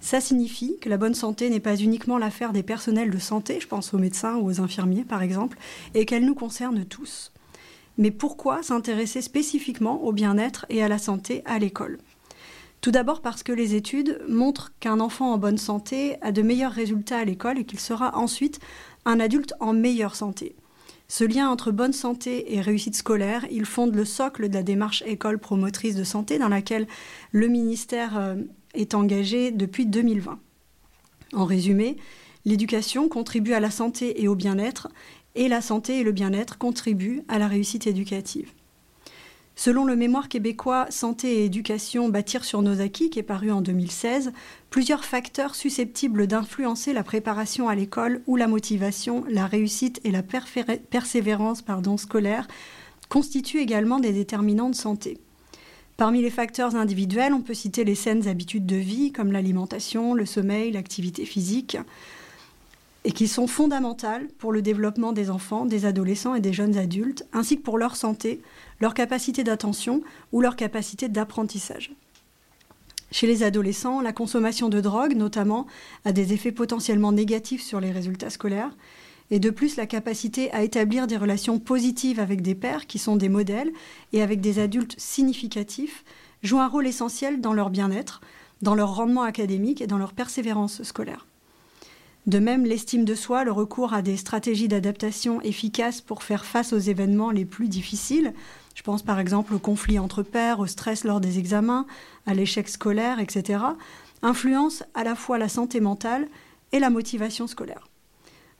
Ça 0.00 0.20
signifie 0.20 0.78
que 0.80 0.88
la 0.88 0.98
bonne 0.98 1.14
santé 1.14 1.48
n'est 1.48 1.60
pas 1.60 1.76
uniquement 1.76 2.18
l'affaire 2.18 2.52
des 2.52 2.62
personnels 2.62 3.10
de 3.10 3.18
santé, 3.18 3.58
je 3.60 3.66
pense 3.66 3.94
aux 3.94 3.98
médecins 3.98 4.36
ou 4.36 4.48
aux 4.48 4.60
infirmiers 4.60 5.04
par 5.04 5.22
exemple, 5.22 5.58
et 5.94 6.04
qu'elle 6.06 6.24
nous 6.24 6.34
concerne 6.34 6.84
tous. 6.84 7.32
Mais 7.98 8.10
pourquoi 8.10 8.62
s'intéresser 8.62 9.22
spécifiquement 9.22 10.02
au 10.02 10.12
bien-être 10.12 10.66
et 10.68 10.82
à 10.82 10.88
la 10.88 10.98
santé 10.98 11.42
à 11.46 11.58
l'école? 11.58 11.98
Tout 12.80 12.90
d'abord 12.90 13.20
parce 13.20 13.42
que 13.42 13.52
les 13.52 13.74
études 13.74 14.20
montrent 14.28 14.72
qu'un 14.80 15.00
enfant 15.00 15.32
en 15.32 15.38
bonne 15.38 15.58
santé 15.58 16.16
a 16.22 16.32
de 16.32 16.42
meilleurs 16.42 16.72
résultats 16.72 17.18
à 17.18 17.24
l'école 17.24 17.58
et 17.58 17.64
qu'il 17.64 17.80
sera 17.80 18.16
ensuite 18.16 18.60
un 19.04 19.18
adulte 19.20 19.54
en 19.60 19.72
meilleure 19.72 20.14
santé. 20.14 20.54
Ce 21.08 21.24
lien 21.24 21.48
entre 21.48 21.70
bonne 21.70 21.92
santé 21.92 22.54
et 22.54 22.60
réussite 22.60 22.96
scolaire, 22.96 23.46
il 23.50 23.64
fonde 23.64 23.94
le 23.94 24.04
socle 24.04 24.48
de 24.48 24.54
la 24.54 24.62
démarche 24.64 25.02
école 25.06 25.38
promotrice 25.38 25.94
de 25.94 26.04
santé 26.04 26.38
dans 26.38 26.48
laquelle 26.48 26.88
le 27.30 27.46
ministère 27.46 28.18
euh, 28.18 28.34
est 28.74 28.94
engagé 28.94 29.52
depuis 29.52 29.86
2020. 29.86 30.38
En 31.32 31.44
résumé, 31.44 31.96
l'éducation 32.44 33.08
contribue 33.08 33.52
à 33.52 33.60
la 33.60 33.70
santé 33.70 34.22
et 34.22 34.28
au 34.28 34.34
bien-être, 34.34 34.88
et 35.36 35.48
la 35.48 35.60
santé 35.60 36.00
et 36.00 36.02
le 36.02 36.12
bien-être 36.12 36.58
contribuent 36.58 37.22
à 37.28 37.38
la 37.38 37.46
réussite 37.46 37.86
éducative. 37.86 38.52
Selon 39.58 39.86
le 39.86 39.96
mémoire 39.96 40.28
québécois 40.28 40.86
Santé 40.90 41.38
et 41.38 41.44
éducation 41.46 42.10
bâtir 42.10 42.44
sur 42.44 42.60
nos 42.60 42.82
acquis, 42.82 43.08
qui 43.08 43.18
est 43.18 43.22
paru 43.22 43.50
en 43.50 43.62
2016, 43.62 44.32
plusieurs 44.68 45.06
facteurs 45.06 45.54
susceptibles 45.54 46.26
d'influencer 46.26 46.92
la 46.92 47.02
préparation 47.02 47.66
à 47.66 47.74
l'école 47.74 48.20
ou 48.26 48.36
la 48.36 48.48
motivation, 48.48 49.24
la 49.30 49.46
réussite 49.46 49.98
et 50.04 50.10
la 50.10 50.22
persévérance 50.22 51.64
scolaire 51.96 52.46
constituent 53.08 53.60
également 53.60 53.98
des 53.98 54.12
déterminants 54.12 54.68
de 54.68 54.74
santé. 54.74 55.16
Parmi 55.96 56.20
les 56.20 56.30
facteurs 56.30 56.76
individuels, 56.76 57.32
on 57.32 57.40
peut 57.40 57.54
citer 57.54 57.84
les 57.84 57.94
saines 57.94 58.28
habitudes 58.28 58.66
de 58.66 58.76
vie 58.76 59.10
comme 59.10 59.32
l'alimentation, 59.32 60.12
le 60.12 60.26
sommeil, 60.26 60.70
l'activité 60.70 61.24
physique, 61.24 61.78
et 63.06 63.12
qui 63.12 63.28
sont 63.28 63.46
fondamentales 63.46 64.26
pour 64.36 64.50
le 64.50 64.62
développement 64.62 65.12
des 65.12 65.30
enfants, 65.30 65.64
des 65.64 65.84
adolescents 65.84 66.34
et 66.34 66.40
des 66.40 66.52
jeunes 66.52 66.76
adultes, 66.76 67.24
ainsi 67.32 67.56
que 67.56 67.62
pour 67.62 67.78
leur 67.78 67.94
santé, 67.94 68.42
leur 68.80 68.94
capacité 68.94 69.44
d'attention 69.44 70.02
ou 70.32 70.40
leur 70.40 70.56
capacité 70.56 71.08
d'apprentissage. 71.08 71.92
Chez 73.12 73.28
les 73.28 73.44
adolescents, 73.44 74.00
la 74.00 74.12
consommation 74.12 74.68
de 74.68 74.80
drogue, 74.80 75.14
notamment, 75.14 75.68
a 76.04 76.10
des 76.10 76.32
effets 76.32 76.50
potentiellement 76.50 77.12
négatifs 77.12 77.62
sur 77.62 77.78
les 77.78 77.92
résultats 77.92 78.28
scolaires. 78.28 78.76
Et 79.30 79.38
de 79.38 79.50
plus, 79.50 79.76
la 79.76 79.86
capacité 79.86 80.50
à 80.50 80.64
établir 80.64 81.06
des 81.06 81.16
relations 81.16 81.60
positives 81.60 82.18
avec 82.18 82.42
des 82.42 82.56
pères 82.56 82.88
qui 82.88 82.98
sont 82.98 83.14
des 83.14 83.28
modèles 83.28 83.70
et 84.12 84.20
avec 84.20 84.40
des 84.40 84.58
adultes 84.58 84.96
significatifs 84.98 86.02
joue 86.42 86.58
un 86.58 86.66
rôle 86.66 86.88
essentiel 86.88 87.40
dans 87.40 87.52
leur 87.52 87.70
bien-être, 87.70 88.20
dans 88.62 88.74
leur 88.74 88.96
rendement 88.96 89.22
académique 89.22 89.80
et 89.80 89.86
dans 89.86 89.98
leur 89.98 90.12
persévérance 90.12 90.82
scolaire. 90.82 91.24
De 92.26 92.40
même, 92.40 92.64
l'estime 92.64 93.04
de 93.04 93.14
soi, 93.14 93.44
le 93.44 93.52
recours 93.52 93.94
à 93.94 94.02
des 94.02 94.16
stratégies 94.16 94.66
d'adaptation 94.66 95.40
efficaces 95.42 96.00
pour 96.00 96.24
faire 96.24 96.44
face 96.44 96.72
aux 96.72 96.78
événements 96.78 97.30
les 97.30 97.44
plus 97.44 97.68
difficiles, 97.68 98.34
je 98.74 98.82
pense 98.82 99.02
par 99.02 99.20
exemple 99.20 99.54
au 99.54 99.60
conflit 99.60 100.00
entre 100.00 100.24
pairs, 100.24 100.58
au 100.58 100.66
stress 100.66 101.04
lors 101.04 101.20
des 101.20 101.38
examens, 101.38 101.86
à 102.26 102.34
l'échec 102.34 102.68
scolaire, 102.68 103.20
etc., 103.20 103.60
influence 104.22 104.82
à 104.94 105.04
la 105.04 105.14
fois 105.14 105.38
la 105.38 105.48
santé 105.48 105.78
mentale 105.78 106.26
et 106.72 106.80
la 106.80 106.90
motivation 106.90 107.46
scolaire. 107.46 107.88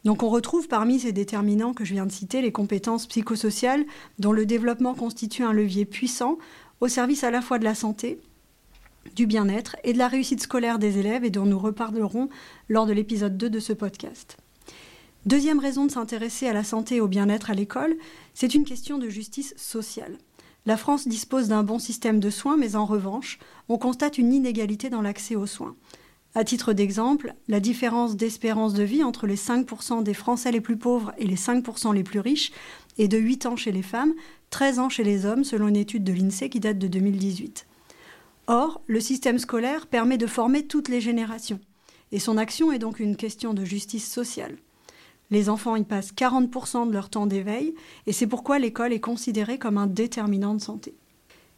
Donc 0.04 0.22
on 0.22 0.28
retrouve 0.28 0.68
parmi 0.68 1.00
ces 1.00 1.10
déterminants 1.10 1.74
que 1.74 1.84
je 1.84 1.92
viens 1.92 2.06
de 2.06 2.12
citer 2.12 2.42
les 2.42 2.52
compétences 2.52 3.08
psychosociales 3.08 3.84
dont 4.20 4.32
le 4.32 4.46
développement 4.46 4.94
constitue 4.94 5.42
un 5.42 5.52
levier 5.52 5.84
puissant 5.84 6.38
au 6.80 6.86
service 6.86 7.24
à 7.24 7.32
la 7.32 7.42
fois 7.42 7.58
de 7.58 7.64
la 7.64 7.74
santé, 7.74 8.20
du 9.14 9.26
bien-être 9.26 9.76
et 9.84 9.92
de 9.92 9.98
la 9.98 10.08
réussite 10.08 10.42
scolaire 10.42 10.78
des 10.78 10.98
élèves 10.98 11.24
et 11.24 11.30
dont 11.30 11.46
nous 11.46 11.58
reparlerons 11.58 12.28
lors 12.68 12.86
de 12.86 12.92
l'épisode 12.92 13.36
2 13.36 13.50
de 13.50 13.60
ce 13.60 13.72
podcast. 13.72 14.36
Deuxième 15.26 15.58
raison 15.58 15.86
de 15.86 15.90
s'intéresser 15.90 16.46
à 16.46 16.52
la 16.52 16.64
santé 16.64 16.96
et 16.96 17.00
au 17.00 17.08
bien-être 17.08 17.50
à 17.50 17.54
l'école, 17.54 17.96
c'est 18.32 18.54
une 18.54 18.64
question 18.64 18.98
de 18.98 19.08
justice 19.08 19.54
sociale. 19.56 20.18
La 20.66 20.76
France 20.76 21.06
dispose 21.06 21.48
d'un 21.48 21.62
bon 21.62 21.78
système 21.78 22.20
de 22.20 22.30
soins, 22.30 22.56
mais 22.56 22.76
en 22.76 22.86
revanche, 22.86 23.38
on 23.68 23.78
constate 23.78 24.18
une 24.18 24.32
inégalité 24.32 24.90
dans 24.90 25.02
l'accès 25.02 25.36
aux 25.36 25.46
soins. 25.46 25.76
À 26.34 26.44
titre 26.44 26.74
d'exemple, 26.74 27.34
la 27.48 27.60
différence 27.60 28.14
d'espérance 28.14 28.74
de 28.74 28.82
vie 28.82 29.02
entre 29.02 29.26
les 29.26 29.36
5% 29.36 30.02
des 30.02 30.12
Français 30.12 30.52
les 30.52 30.60
plus 30.60 30.76
pauvres 30.76 31.12
et 31.18 31.26
les 31.26 31.36
5% 31.36 31.94
les 31.94 32.02
plus 32.02 32.20
riches 32.20 32.52
est 32.98 33.08
de 33.08 33.16
8 33.16 33.46
ans 33.46 33.56
chez 33.56 33.72
les 33.72 33.82
femmes, 33.82 34.12
13 34.50 34.78
ans 34.78 34.88
chez 34.88 35.02
les 35.02 35.24
hommes, 35.24 35.44
selon 35.44 35.68
une 35.68 35.76
étude 35.76 36.04
de 36.04 36.12
l'INSEE 36.12 36.50
qui 36.50 36.60
date 36.60 36.78
de 36.78 36.88
2018. 36.88 37.66
Or, 38.48 38.80
le 38.86 39.00
système 39.00 39.38
scolaire 39.38 39.86
permet 39.86 40.18
de 40.18 40.26
former 40.26 40.66
toutes 40.66 40.88
les 40.88 41.00
générations, 41.00 41.60
et 42.12 42.20
son 42.20 42.36
action 42.36 42.70
est 42.70 42.78
donc 42.78 43.00
une 43.00 43.16
question 43.16 43.54
de 43.54 43.64
justice 43.64 44.08
sociale. 44.08 44.56
Les 45.30 45.48
enfants 45.48 45.74
y 45.74 45.82
passent 45.82 46.12
40% 46.12 46.86
de 46.86 46.92
leur 46.92 47.10
temps 47.10 47.26
d'éveil, 47.26 47.74
et 48.06 48.12
c'est 48.12 48.28
pourquoi 48.28 48.60
l'école 48.60 48.92
est 48.92 49.00
considérée 49.00 49.58
comme 49.58 49.78
un 49.78 49.88
déterminant 49.88 50.54
de 50.54 50.60
santé. 50.60 50.94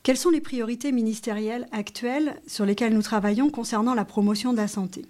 Quelles 0.03 0.17
sont 0.17 0.31
les 0.31 0.41
priorités 0.41 0.91
ministérielles 0.91 1.69
actuelles 1.73 2.41
sur 2.47 2.65
lesquelles 2.65 2.95
nous 2.95 3.03
travaillons 3.03 3.51
concernant 3.51 3.93
la 3.93 4.07
promotion 4.07 4.53
de 4.53 4.59
la 4.59 4.69
santé? 4.69 5.05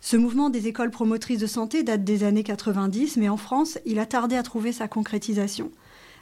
Ce 0.00 0.16
mouvement 0.16 0.50
des 0.50 0.68
écoles 0.68 0.90
promotrices 0.90 1.40
de 1.40 1.46
santé 1.46 1.82
date 1.82 2.04
des 2.04 2.22
années 2.22 2.44
90, 2.44 3.16
mais 3.16 3.28
en 3.28 3.36
France, 3.36 3.78
il 3.86 3.98
a 3.98 4.06
tardé 4.06 4.36
à 4.36 4.42
trouver 4.44 4.72
sa 4.72 4.86
concrétisation. 4.86 5.72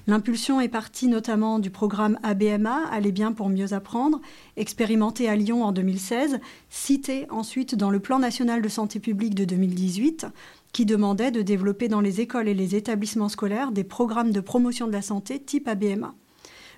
L'impulsion 0.06 0.60
est 0.60 0.68
partie 0.68 1.08
notamment 1.08 1.58
du 1.58 1.70
programme 1.70 2.18
ABMA, 2.22 2.86
Aller 2.90 3.12
bien 3.12 3.32
pour 3.32 3.48
mieux 3.48 3.72
apprendre, 3.74 4.20
expérimenté 4.56 5.28
à 5.28 5.36
Lyon 5.36 5.62
en 5.62 5.72
2016, 5.72 6.40
cité 6.68 7.26
ensuite 7.30 7.74
dans 7.74 7.90
le 7.90 8.00
Plan 8.00 8.18
national 8.18 8.62
de 8.62 8.68
santé 8.68 8.98
publique 8.98 9.34
de 9.34 9.44
2018, 9.44 10.26
qui 10.72 10.86
demandait 10.86 11.30
de 11.30 11.42
développer 11.42 11.88
dans 11.88 12.00
les 12.00 12.20
écoles 12.20 12.48
et 12.48 12.54
les 12.54 12.74
établissements 12.74 13.28
scolaires 13.28 13.72
des 13.72 13.84
programmes 13.84 14.32
de 14.32 14.40
promotion 14.40 14.86
de 14.86 14.92
la 14.92 15.02
santé 15.02 15.38
type 15.38 15.68
ABMA. 15.68 16.14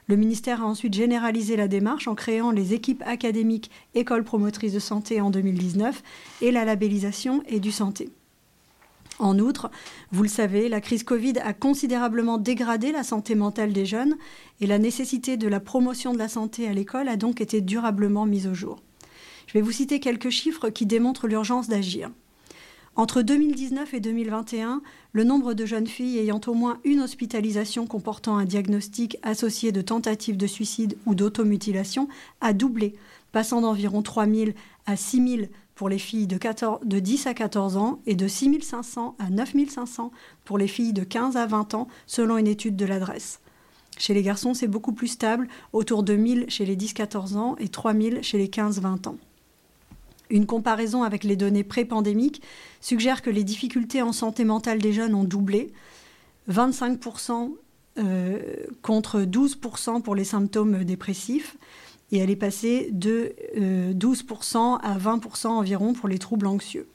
Le 0.09 0.17
ministère 0.17 0.63
a 0.63 0.67
ensuite 0.67 0.95
généralisé 0.95 1.57
la 1.57 1.69
démarche 1.69 2.09
en 2.09 2.17
créant 2.17 2.51
les 2.51 2.75
équipes 2.75 3.05
académiques 3.07 3.71
écoles 3.95 4.25
promotrices 4.25 4.73
de 4.73 4.81
santé 4.81 5.21
en 5.21 5.31
2019 5.31 6.03
et 6.41 6.51
la 6.51 6.65
labellisation 6.65 7.43
et 7.47 7.61
du 7.61 7.71
santé. 7.71 8.11
En 9.19 9.39
outre, 9.39 9.71
vous 10.11 10.23
le 10.23 10.29
savez, 10.29 10.69
la 10.69 10.81
crise 10.81 11.05
Covid 11.05 11.39
a 11.39 11.53
considérablement 11.53 12.39
dégradé 12.39 12.93
la 12.93 13.03
santé 13.03 13.35
mentale 13.35 13.73
des 13.73 13.87
jeunes 13.87 14.17
et 14.61 14.67
la 14.67 14.79
nécessité 14.79 15.37
de 15.37 15.49
la 15.49 15.61
promotion 15.61 16.13
de 16.13 16.19
la 16.19 16.29
santé 16.29 16.67
à 16.67 16.73
l'école 16.73 17.09
a 17.09 17.17
donc 17.17 17.41
été 17.41 17.61
durablement 17.61 18.27
mise 18.27 18.47
au 18.47 18.55
jour. 18.55 18.83
Je 19.47 19.55
vais 19.55 19.61
vous 19.61 19.73
citer 19.73 20.01
quelques 20.01 20.31
chiffres 20.31 20.71
qui 20.71 20.87
démontrent 20.87 21.29
l'urgence 21.29 21.69
d'agir. 21.69 22.11
Entre 22.95 23.23
2019 23.23 23.95
et 23.95 24.01
2021, 24.01 24.83
le 25.13 25.25
nombre 25.25 25.55
de 25.55 25.65
jeunes 25.65 25.87
filles 25.87 26.19
ayant 26.19 26.41
au 26.47 26.53
moins 26.53 26.79
une 26.85 27.01
hospitalisation 27.01 27.87
comportant 27.87 28.37
un 28.37 28.45
diagnostic 28.45 29.17
associé 29.23 29.73
de 29.73 29.81
tentative 29.81 30.37
de 30.37 30.47
suicide 30.47 30.99
ou 31.07 31.15
d'automutilation 31.15 32.09
a 32.43 32.53
doublé, 32.53 32.95
passant 33.33 33.63
d'environ 33.63 34.03
3 34.03 34.27
000 34.27 34.51
à 34.85 34.97
6 34.97 35.29
000 35.37 35.43
pour 35.83 35.89
les 35.89 35.99
filles 35.99 36.29
de, 36.29 36.39
10 37.01 37.27
à 37.27 37.35
14 37.35 37.77
ans 37.77 37.99
et 38.07 38.15
de 38.15 38.29
6 38.29 38.61
500 38.63 39.17
à 39.19 39.31
9 39.31 39.53
500 39.69 40.13
pour 40.45 40.57
les 40.57 40.69
filles 40.69 40.93
de 40.93 41.03
15 41.03 41.37
à 41.37 41.45
20 41.45 41.75
ans, 41.75 41.89
selon 42.07 42.39
une 42.39 42.47
étude 42.47 42.77
de 42.77 42.85
l'adresse. 42.85 43.41
Chez 43.99 44.15
les 44.15 44.23
garçons, 44.23 44.55
c'est 44.55 44.69
beaucoup 44.69 44.93
plus 44.93 45.09
stable, 45.09 45.49
autour 45.73 46.05
de 46.05 46.15
1000 46.15 46.45
chez 46.47 46.67
les 46.67 46.77
10-14 46.77 47.37
ans 47.37 47.57
et 47.59 47.67
3000 47.67 48.23
chez 48.23 48.39
les 48.39 48.47
15-20 48.47 49.09
ans. 49.09 49.17
Une 50.31 50.47
comparaison 50.47 51.03
avec 51.03 51.25
les 51.25 51.35
données 51.35 51.65
pré-pandémiques 51.65 52.43
suggère 52.81 53.21
que 53.21 53.31
les 53.31 53.43
difficultés 53.43 54.03
en 54.03 54.13
santé 54.13 54.45
mentale 54.45 54.79
des 54.79 54.93
jeunes 54.93 55.17
ont 55.17 55.25
doublé, 55.25 55.73
25% 56.49 57.57
euh, 57.99 58.39
contre 58.83 59.23
12% 59.23 60.01
pour 60.01 60.15
les 60.15 60.23
symptômes 60.23 60.85
dépressifs, 60.85 61.57
et 62.13 62.19
elle 62.19 62.31
est 62.31 62.37
passée 62.37 62.91
de 62.93 63.35
12% 63.57 64.57
euh, 64.57 64.77
à 64.83 64.99
20% 64.99 65.49
environ 65.49 65.95
pour 65.95 66.09
les 66.09 66.19
troubles 66.19 66.47
anxieux. 66.47 66.87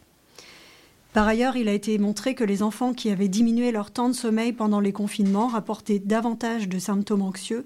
Par 1.14 1.28
ailleurs, 1.28 1.58
il 1.58 1.68
a 1.68 1.74
été 1.74 1.98
montré 1.98 2.36
que 2.36 2.44
les 2.44 2.62
enfants 2.62 2.94
qui 2.94 3.10
avaient 3.10 3.28
diminué 3.28 3.72
leur 3.72 3.90
temps 3.90 4.08
de 4.08 4.14
sommeil 4.14 4.54
pendant 4.54 4.80
les 4.80 4.92
confinements 4.92 5.48
rapportaient 5.48 6.00
davantage 6.00 6.70
de 6.70 6.78
symptômes 6.78 7.24
anxieux, 7.24 7.66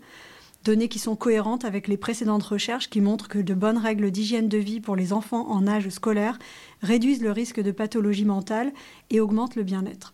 données 0.63 0.87
qui 0.87 0.99
sont 0.99 1.17
cohérentes 1.17 1.65
avec 1.65 1.89
les 1.89 1.97
précédentes 1.97 2.43
recherches 2.43 2.89
qui 2.89 3.01
montrent 3.01 3.27
que 3.27 3.39
de 3.39 3.53
bonnes 3.53 3.77
règles 3.77 4.11
d'hygiène 4.11 4.47
de 4.47 4.57
vie 4.57 4.79
pour 4.79 4.95
les 4.95 5.11
enfants 5.11 5.49
en 5.49 5.67
âge 5.67 5.89
scolaire 5.89 6.39
réduisent 6.81 7.21
le 7.21 7.31
risque 7.31 7.59
de 7.59 7.71
pathologie 7.71 8.25
mentale 8.25 8.71
et 9.09 9.19
augmentent 9.19 9.55
le 9.55 9.63
bien-être. 9.63 10.13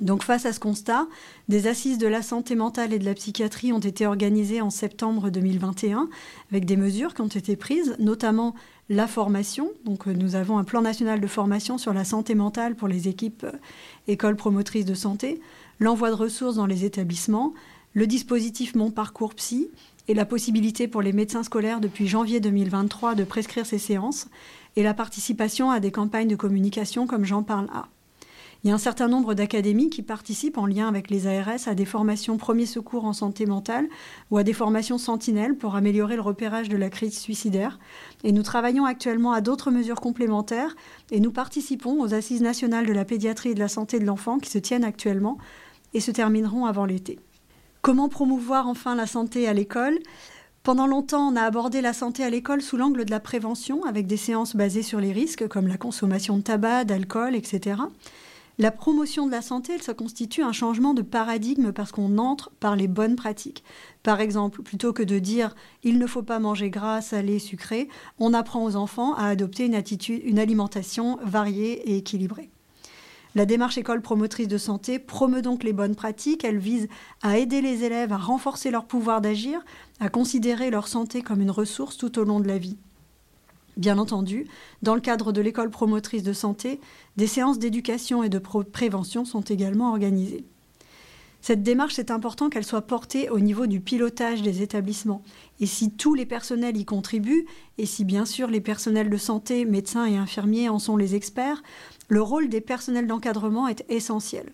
Donc 0.00 0.22
face 0.22 0.44
à 0.44 0.52
ce 0.52 0.60
constat, 0.60 1.06
des 1.48 1.66
assises 1.66 1.98
de 1.98 2.06
la 2.06 2.22
santé 2.22 2.54
mentale 2.54 2.92
et 2.92 2.98
de 2.98 3.04
la 3.04 3.14
psychiatrie 3.14 3.72
ont 3.72 3.80
été 3.80 4.06
organisées 4.06 4.60
en 4.60 4.70
septembre 4.70 5.30
2021 5.30 6.08
avec 6.50 6.66
des 6.66 6.76
mesures 6.76 7.14
qui 7.14 7.22
ont 7.22 7.28
été 7.28 7.56
prises, 7.56 7.96
notamment 7.98 8.54
la 8.88 9.06
formation. 9.06 9.70
Donc 9.84 10.06
euh, 10.06 10.12
nous 10.12 10.34
avons 10.34 10.58
un 10.58 10.64
plan 10.64 10.82
national 10.82 11.20
de 11.20 11.26
formation 11.26 11.78
sur 11.78 11.92
la 11.92 12.04
santé 12.04 12.34
mentale 12.34 12.74
pour 12.74 12.88
les 12.88 13.08
équipes 13.08 13.44
euh, 13.44 13.52
écoles 14.06 14.36
promotrices 14.36 14.84
de 14.84 14.94
santé, 14.94 15.40
l'envoi 15.80 16.10
de 16.10 16.14
ressources 16.14 16.56
dans 16.56 16.66
les 16.66 16.84
établissements, 16.84 17.54
le 17.94 18.06
dispositif 18.06 18.74
Mon 18.74 18.90
Parcours 18.90 19.34
Psy 19.34 19.70
et 20.08 20.14
la 20.14 20.26
possibilité 20.26 20.86
pour 20.86 21.02
les 21.02 21.12
médecins 21.12 21.42
scolaires 21.42 21.80
depuis 21.80 22.06
janvier 22.06 22.38
2023 22.38 23.14
de 23.14 23.24
prescrire 23.24 23.66
ces 23.66 23.78
séances 23.78 24.28
et 24.76 24.82
la 24.82 24.94
participation 24.94 25.70
à 25.70 25.80
des 25.80 25.90
campagnes 25.90 26.28
de 26.28 26.36
communication 26.36 27.06
comme 27.06 27.24
j'en 27.24 27.42
parle 27.42 27.66
là. 27.66 27.88
Il 28.66 28.70
y 28.70 28.72
a 28.72 28.74
un 28.74 28.78
certain 28.78 29.06
nombre 29.06 29.34
d'académies 29.34 29.90
qui 29.90 30.02
participent 30.02 30.58
en 30.58 30.66
lien 30.66 30.88
avec 30.88 31.08
les 31.08 31.28
ARS 31.28 31.68
à 31.68 31.76
des 31.76 31.84
formations 31.84 32.36
premiers 32.36 32.66
secours 32.66 33.04
en 33.04 33.12
santé 33.12 33.46
mentale 33.46 33.86
ou 34.32 34.38
à 34.38 34.42
des 34.42 34.54
formations 34.54 34.98
sentinelles 34.98 35.56
pour 35.56 35.76
améliorer 35.76 36.16
le 36.16 36.22
repérage 36.22 36.68
de 36.68 36.76
la 36.76 36.90
crise 36.90 37.16
suicidaire. 37.16 37.78
Et 38.24 38.32
nous 38.32 38.42
travaillons 38.42 38.84
actuellement 38.84 39.30
à 39.30 39.40
d'autres 39.40 39.70
mesures 39.70 40.00
complémentaires 40.00 40.74
et 41.12 41.20
nous 41.20 41.30
participons 41.30 42.00
aux 42.00 42.12
assises 42.12 42.42
nationales 42.42 42.86
de 42.86 42.92
la 42.92 43.04
pédiatrie 43.04 43.50
et 43.50 43.54
de 43.54 43.60
la 43.60 43.68
santé 43.68 44.00
de 44.00 44.04
l'enfant 44.04 44.40
qui 44.40 44.50
se 44.50 44.58
tiennent 44.58 44.82
actuellement 44.82 45.38
et 45.94 46.00
se 46.00 46.10
termineront 46.10 46.66
avant 46.66 46.86
l'été. 46.86 47.20
Comment 47.82 48.08
promouvoir 48.08 48.66
enfin 48.66 48.96
la 48.96 49.06
santé 49.06 49.46
à 49.46 49.52
l'école? 49.52 49.96
Pendant 50.64 50.88
longtemps, 50.88 51.28
on 51.28 51.36
a 51.36 51.42
abordé 51.42 51.82
la 51.82 51.92
santé 51.92 52.24
à 52.24 52.30
l'école 52.30 52.62
sous 52.62 52.76
l'angle 52.76 53.04
de 53.04 53.12
la 53.12 53.20
prévention, 53.20 53.84
avec 53.84 54.08
des 54.08 54.16
séances 54.16 54.56
basées 54.56 54.82
sur 54.82 54.98
les 54.98 55.12
risques, 55.12 55.46
comme 55.46 55.68
la 55.68 55.76
consommation 55.76 56.36
de 56.38 56.42
tabac, 56.42 56.82
d'alcool, 56.82 57.36
etc. 57.36 57.76
La 58.58 58.70
promotion 58.70 59.26
de 59.26 59.32
la 59.32 59.42
santé, 59.42 59.74
elle 59.74 59.82
se 59.82 59.92
constitue 59.92 60.42
un 60.42 60.52
changement 60.52 60.94
de 60.94 61.02
paradigme 61.02 61.72
parce 61.72 61.92
qu'on 61.92 62.16
entre 62.16 62.50
par 62.58 62.74
les 62.74 62.88
bonnes 62.88 63.14
pratiques. 63.14 63.62
Par 64.02 64.18
exemple, 64.18 64.62
plutôt 64.62 64.94
que 64.94 65.02
de 65.02 65.18
dire 65.18 65.54
il 65.82 65.98
ne 65.98 66.06
faut 66.06 66.22
pas 66.22 66.38
manger 66.38 66.70
gras, 66.70 67.02
salé, 67.02 67.38
sucré, 67.38 67.88
on 68.18 68.32
apprend 68.32 68.64
aux 68.64 68.76
enfants 68.76 69.12
à 69.14 69.26
adopter 69.26 69.66
une, 69.66 69.74
attitude, 69.74 70.22
une 70.24 70.38
alimentation 70.38 71.18
variée 71.22 71.90
et 71.90 71.98
équilibrée. 71.98 72.50
La 73.34 73.44
démarche 73.44 73.76
école 73.76 74.00
promotrice 74.00 74.48
de 74.48 74.56
santé 74.56 74.98
promeut 74.98 75.42
donc 75.42 75.62
les 75.62 75.74
bonnes 75.74 75.94
pratiques. 75.94 76.42
Elle 76.42 76.56
vise 76.56 76.88
à 77.20 77.36
aider 77.36 77.60
les 77.60 77.84
élèves 77.84 78.14
à 78.14 78.16
renforcer 78.16 78.70
leur 78.70 78.86
pouvoir 78.86 79.20
d'agir, 79.20 79.62
à 80.00 80.08
considérer 80.08 80.70
leur 80.70 80.88
santé 80.88 81.20
comme 81.20 81.42
une 81.42 81.50
ressource 81.50 81.98
tout 81.98 82.18
au 82.18 82.24
long 82.24 82.40
de 82.40 82.48
la 82.48 82.56
vie. 82.56 82.78
Bien 83.76 83.98
entendu, 83.98 84.46
dans 84.82 84.94
le 84.94 85.02
cadre 85.02 85.32
de 85.32 85.42
l'école 85.42 85.70
promotrice 85.70 86.22
de 86.22 86.32
santé, 86.32 86.80
des 87.16 87.26
séances 87.26 87.58
d'éducation 87.58 88.22
et 88.22 88.30
de 88.30 88.38
prévention 88.38 89.24
sont 89.26 89.42
également 89.42 89.90
organisées. 89.90 90.44
Cette 91.42 91.62
démarche, 91.62 91.94
c'est 91.94 92.10
important 92.10 92.48
qu'elle 92.48 92.64
soit 92.64 92.86
portée 92.86 93.28
au 93.28 93.38
niveau 93.38 93.66
du 93.66 93.80
pilotage 93.80 94.42
des 94.42 94.62
établissements. 94.62 95.22
Et 95.60 95.66
si 95.66 95.92
tous 95.92 96.14
les 96.14 96.26
personnels 96.26 96.76
y 96.76 96.84
contribuent, 96.84 97.46
et 97.78 97.86
si 97.86 98.04
bien 98.04 98.24
sûr 98.24 98.48
les 98.48 98.62
personnels 98.62 99.10
de 99.10 99.16
santé, 99.16 99.64
médecins 99.64 100.06
et 100.06 100.16
infirmiers 100.16 100.68
en 100.68 100.78
sont 100.78 100.96
les 100.96 101.14
experts, 101.14 101.62
le 102.08 102.22
rôle 102.22 102.48
des 102.48 102.60
personnels 102.60 103.06
d'encadrement 103.06 103.68
est 103.68 103.84
essentiel. 103.88 104.52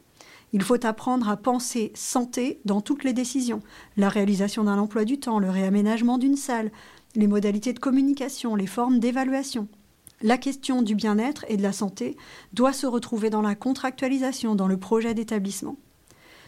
Il 0.52 0.62
faut 0.62 0.85
apprendre 0.85 1.30
à 1.30 1.38
penser 1.38 1.92
santé 1.94 2.61
dans 2.66 2.82
toutes 2.82 3.04
les 3.04 3.14
décisions. 3.14 3.62
La 3.96 4.11
réalisation 4.11 4.64
d'un 4.64 4.78
emploi 4.78 5.06
du 5.06 5.18
temps, 5.18 5.38
le 5.38 5.48
réaménagement 5.48 6.18
d'une 6.18 6.37
salle, 6.37 6.70
les 7.14 7.27
modalités 7.27 7.72
de 7.72 7.79
communication, 7.79 8.55
les 8.55 8.66
formes 8.66 8.98
d'évaluation. 8.98 9.68
La 10.22 10.38
question 10.38 10.83
du 10.83 10.94
bien-être 10.94 11.44
et 11.48 11.57
de 11.57 11.62
la 11.62 11.72
santé 11.72 12.16
doit 12.53 12.72
se 12.72 12.87
retrouver 12.87 13.29
dans 13.29 13.42
la 13.42 13.55
contractualisation, 13.55 14.55
dans 14.55 14.68
le 14.68 14.77
projet 14.77 15.14
d'établissement. 15.14 15.77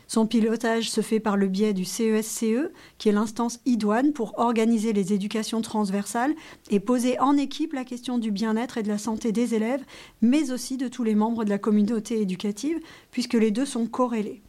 Son 0.07 0.27
pilotage 0.27 0.91
se 0.91 1.01
fait 1.01 1.19
par 1.19 1.37
le 1.37 1.49
biais 1.49 1.73
du 1.73 1.85
CESCE, 1.85 2.43
e, 2.45 2.73
qui 2.99 3.09
est 3.09 3.13
l'instance 3.13 3.59
idoine 3.65 4.13
pour 4.13 4.39
organiser 4.39 4.93
les 4.93 5.13
éducations 5.13 5.63
transversales 5.63 6.35
et 6.71 6.79
poser 6.79 7.19
en 7.21 7.37
équipe 7.37 7.73
la 7.73 7.85
question 7.85 8.19
du 8.19 8.31
bien-être 8.31 8.79
et 8.79 8.83
de 8.83 8.89
la 8.89 8.99
santé 8.99 9.33
des 9.33 9.55
élèves, 9.55 9.85
mais 10.21 10.51
aussi 10.51 10.77
de 10.77 10.89
tous 10.89 11.05
les 11.05 11.15
membres 11.15 11.45
de 11.45 11.51
la 11.51 11.59
communauté 11.59 12.21
éducative, 12.21 12.79
puisque 13.11 13.35
les 13.35 13.51
deux 13.51 13.67
sont 13.67 13.87
corrélés. 13.87 14.43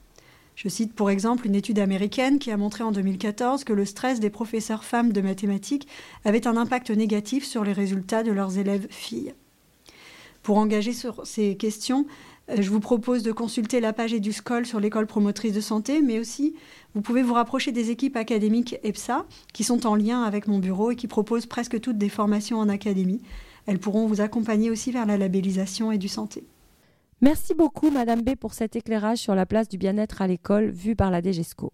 Je 0.56 0.70
cite 0.70 0.94
pour 0.94 1.10
exemple 1.10 1.46
une 1.46 1.56
étude 1.56 1.80
américaine 1.80 2.40
qui 2.40 2.50
a 2.50 2.58
montré 2.58 2.84
en 2.84 2.92
2014 2.92 3.66
que 3.66 3.74
le 3.74 3.86
stress 3.86 4.22
des 4.22 4.30
professeurs 4.30 4.86
femmes 4.86 5.12
de 5.12 5.22
mathématiques 5.22 5.88
avait 6.24 6.48
un 6.48 6.56
impact 6.56 6.92
négatif 6.92 7.46
sur 7.46 7.66
les 7.66 7.74
résultats 7.74 8.24
de 8.24 8.32
leurs 8.32 8.58
élèves 8.58 8.88
filles. 8.90 9.34
Pour 10.44 10.58
engager 10.58 10.94
sur 10.94 11.26
ces 11.26 11.58
questions, 11.58 12.06
euh, 12.50 12.58
je 12.62 12.70
vous 12.70 12.80
propose 12.80 13.24
de 13.24 13.32
consulter 13.32 13.80
la 13.80 13.92
page 13.92 14.14
EduSCOL 14.14 14.66
sur 14.66 14.80
l'école 14.80 15.08
promotrice 15.08 15.54
de 15.54 15.62
santé, 15.62 16.02
mais 16.02 16.20
aussi 16.20 16.56
vous 16.94 17.02
pouvez 17.02 17.24
vous 17.24 17.34
rapprocher 17.34 17.74
des 17.74 17.90
équipes 17.90 18.16
académiques 18.16 18.78
EPSA 18.84 19.26
qui 19.54 19.66
sont 19.66 19.86
en 19.86 19.96
lien 19.96 20.24
avec 20.24 20.48
mon 20.48 20.60
bureau 20.60 20.92
et 20.92 20.96
qui 20.96 21.08
proposent 21.08 21.48
presque 21.48 21.82
toutes 21.82 21.98
des 21.98 22.10
formations 22.10 22.60
en 22.60 22.70
académie. 22.70 23.22
Elles 23.66 23.80
pourront 23.80 24.08
vous 24.08 24.22
accompagner 24.22 24.70
aussi 24.70 24.92
vers 24.92 25.06
la 25.06 25.18
labellisation 25.18 25.92
et 25.92 25.98
du 25.98 26.08
santé. 26.08 26.46
Merci 27.22 27.54
beaucoup, 27.54 27.92
Madame 27.92 28.22
B, 28.22 28.36
pour 28.36 28.54
cet 28.54 28.76
éclairage 28.76 29.20
sur 29.20 29.36
la 29.36 29.46
place 29.46 29.70
du 29.70 29.78
bien-être 29.78 30.22
à 30.22 30.28
l'école 30.28 30.70
vu 30.70 30.98
par 30.98 31.12
la 31.12 31.22
DGESCO. 31.22 31.72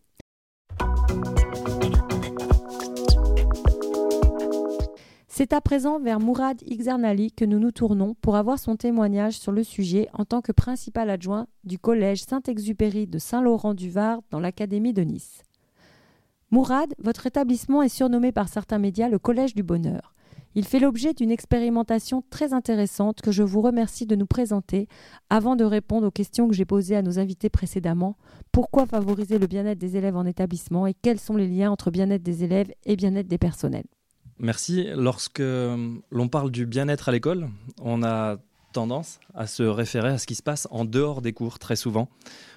C'est 5.28 5.54
à 5.54 5.62
présent 5.62 6.00
vers 6.00 6.20
Mourad 6.20 6.62
Ixernali 6.62 7.32
que 7.32 7.46
nous 7.46 7.58
nous 7.58 7.72
tournons 7.72 8.14
pour 8.22 8.36
avoir 8.36 8.60
son 8.60 8.76
témoignage 8.76 9.40
sur 9.40 9.52
le 9.52 9.64
sujet 9.64 10.08
en 10.14 10.26
tant 10.26 10.42
que 10.42 10.52
principal 10.52 11.10
adjoint 11.10 11.48
du 11.64 11.80
collège 11.80 12.22
Saint-Exupéry 12.22 13.08
de 13.08 13.18
Saint-Laurent-du-Var 13.18 14.20
dans 14.30 14.40
l'Académie 14.40 14.94
de 14.94 15.02
Nice. 15.02 15.42
Mourad, 16.52 16.94
votre 17.00 17.26
établissement 17.26 17.82
est 17.82 17.90
surnommé 17.90 18.32
par 18.32 18.50
certains 18.50 18.78
médias 18.78 19.10
le 19.10 19.18
Collège 19.18 19.56
du 19.56 19.64
Bonheur. 19.64 20.14
Il 20.54 20.66
fait 20.66 20.80
l'objet 20.80 21.14
d'une 21.14 21.32
expérimentation 21.32 22.24
très 22.30 22.54
intéressante 22.54 23.22
que 23.22 23.32
je 23.32 23.42
vous 23.42 23.62
remercie 23.62 24.06
de 24.06 24.16
nous 24.16 24.26
présenter 24.26 24.90
avant 25.30 25.56
de 25.56 25.64
répondre 25.64 26.08
aux 26.08 26.12
questions 26.12 26.50
que 26.50 26.54
j'ai 26.54 26.66
posées 26.66 26.98
à 26.98 27.02
nos 27.02 27.20
invités 27.20 27.50
précédemment. 27.50 28.18
Pourquoi 28.52 28.86
favoriser 28.86 29.40
le 29.40 29.48
bien-être 29.48 29.78
des 29.78 29.96
élèves 29.96 30.18
en 30.18 30.26
établissement 30.26 30.88
et 30.88 30.94
quels 30.94 31.20
sont 31.20 31.38
les 31.38 31.48
liens 31.48 31.72
entre 31.72 31.90
bien-être 31.90 32.24
des 32.24 32.44
élèves 32.44 32.72
et 32.86 32.98
bien-être 32.98 33.28
des 33.28 33.38
personnels? 33.38 33.86
Merci. 34.40 34.88
Lorsque 34.94 35.40
euh, 35.40 35.96
l'on 36.10 36.28
parle 36.28 36.52
du 36.52 36.66
bien-être 36.66 37.08
à 37.08 37.12
l'école, 37.14 37.48
on 37.80 38.04
a 38.04 38.38
tendance 38.74 39.20
à 39.34 39.48
se 39.48 39.64
référer 39.64 40.10
à 40.10 40.18
ce 40.18 40.26
qui 40.26 40.36
se 40.36 40.44
passe 40.44 40.68
en 40.72 40.84
dehors 40.84 41.22
des 41.22 41.34
cours 41.34 41.60
très 41.60 41.76
souvent. 41.76 42.10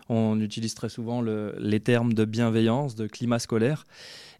On 0.08 0.40
utilise 0.40 0.74
très 0.74 0.88
souvent 0.88 1.22
les 1.22 1.80
termes 1.80 2.12
de 2.12 2.24
bienveillance, 2.24 2.94
de 2.94 3.06
climat 3.06 3.38
scolaire, 3.38 3.86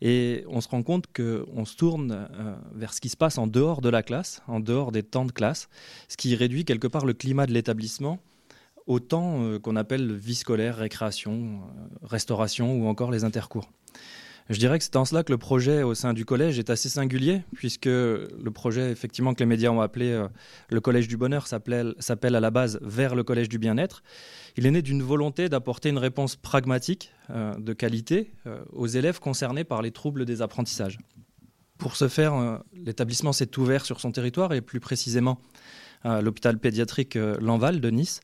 et 0.03 0.44
on 0.48 0.61
se 0.61 0.68
rend 0.68 0.83
compte 0.83 1.07
qu'on 1.14 1.64
se 1.64 1.77
tourne 1.77 2.12
euh, 2.12 2.55
vers 2.74 2.92
ce 2.92 3.00
qui 3.00 3.09
se 3.09 3.16
passe 3.16 3.38
en 3.38 3.46
dehors 3.46 3.81
de 3.81 3.88
la 3.88 4.03
classe, 4.03 4.42
en 4.46 4.61
dehors 4.61 4.92
des 4.92 5.03
temps 5.03 5.24
de 5.24 5.33
classe, 5.33 5.68
ce 6.09 6.16
qui 6.16 6.35
réduit 6.35 6.64
quelque 6.64 6.87
part 6.88 7.07
le 7.07 7.14
climat 7.14 7.46
de 7.46 7.53
l'établissement 7.53 8.18
au 8.87 9.00
temps 9.00 9.42
euh, 9.42 9.59
qu'on 9.59 9.77
appelle 9.77 10.12
vie 10.12 10.35
scolaire, 10.35 10.77
récréation, 10.77 11.61
restauration 12.03 12.74
ou 12.77 12.87
encore 12.87 13.11
les 13.11 13.24
intercours. 13.24 13.70
Je 14.51 14.59
dirais 14.59 14.79
que 14.79 14.85
c'est 14.85 14.97
en 14.97 15.07
cela 15.07 15.25
que 15.25 15.33
le 15.33 15.39
projet 15.39 15.83
au 15.83 15.95
sein 15.95 16.13
du 16.13 16.27
collège 16.27 16.59
est 16.59 16.69
assez 16.69 16.91
singulier, 16.91 17.43
puisque 17.55 17.87
le 17.87 18.51
projet, 18.53 18.91
effectivement, 18.91 19.33
que 19.33 19.39
les 19.39 19.47
médias 19.47 19.71
ont 19.71 19.81
appelé 19.81 20.11
euh, 20.11 20.29
le 20.69 20.81
Collège 20.83 21.09
du 21.09 21.17
Bonheur 21.17 21.47
s'appelle 21.47 21.95
à 22.35 22.41
la 22.41 22.51
base 22.51 22.79
vers 22.83 23.15
le 23.15 23.25
Collège 23.25 23.49
du 23.49 23.59
Bien-être. 23.59 24.03
Il 24.59 24.67
est 24.67 24.71
né 24.71 24.83
d'une 24.83 25.03
volonté 25.03 25.49
d'apporter 25.49 25.89
une 25.89 25.99
réponse 25.99 26.37
pragmatique, 26.37 27.11
euh, 27.31 27.55
de 27.55 27.73
qualité, 27.73 28.33
euh, 28.47 28.63
aux 28.73 28.87
élèves 28.87 29.19
concernés 29.19 29.65
par 29.65 29.81
les 29.81 29.93
troubles 29.93 30.27
des 30.27 30.43
apprentissages. 30.43 30.99
Pour 31.79 31.97
ce 31.97 32.07
faire, 32.07 32.63
l'établissement 32.73 33.33
s'est 33.33 33.59
ouvert 33.59 33.85
sur 33.85 33.99
son 33.99 34.13
territoire 34.13 34.53
et 34.53 34.61
plus 34.61 34.79
précisément 34.79 35.41
à 36.03 36.21
l'hôpital 36.23 36.59
pédiatrique 36.59 37.17
Lanval 37.17 37.81
de 37.81 37.91
Nice 37.91 38.21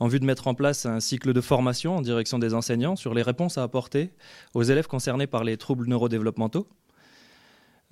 en 0.00 0.08
vue 0.08 0.20
de 0.20 0.24
mettre 0.24 0.46
en 0.46 0.54
place 0.54 0.86
un 0.86 1.00
cycle 1.00 1.32
de 1.32 1.40
formation 1.40 1.96
en 1.96 2.00
direction 2.00 2.38
des 2.38 2.54
enseignants 2.54 2.96
sur 2.96 3.14
les 3.14 3.22
réponses 3.22 3.58
à 3.58 3.62
apporter 3.62 4.10
aux 4.54 4.62
élèves 4.62 4.86
concernés 4.86 5.26
par 5.26 5.44
les 5.44 5.56
troubles 5.56 5.88
neurodéveloppementaux. 5.88 6.68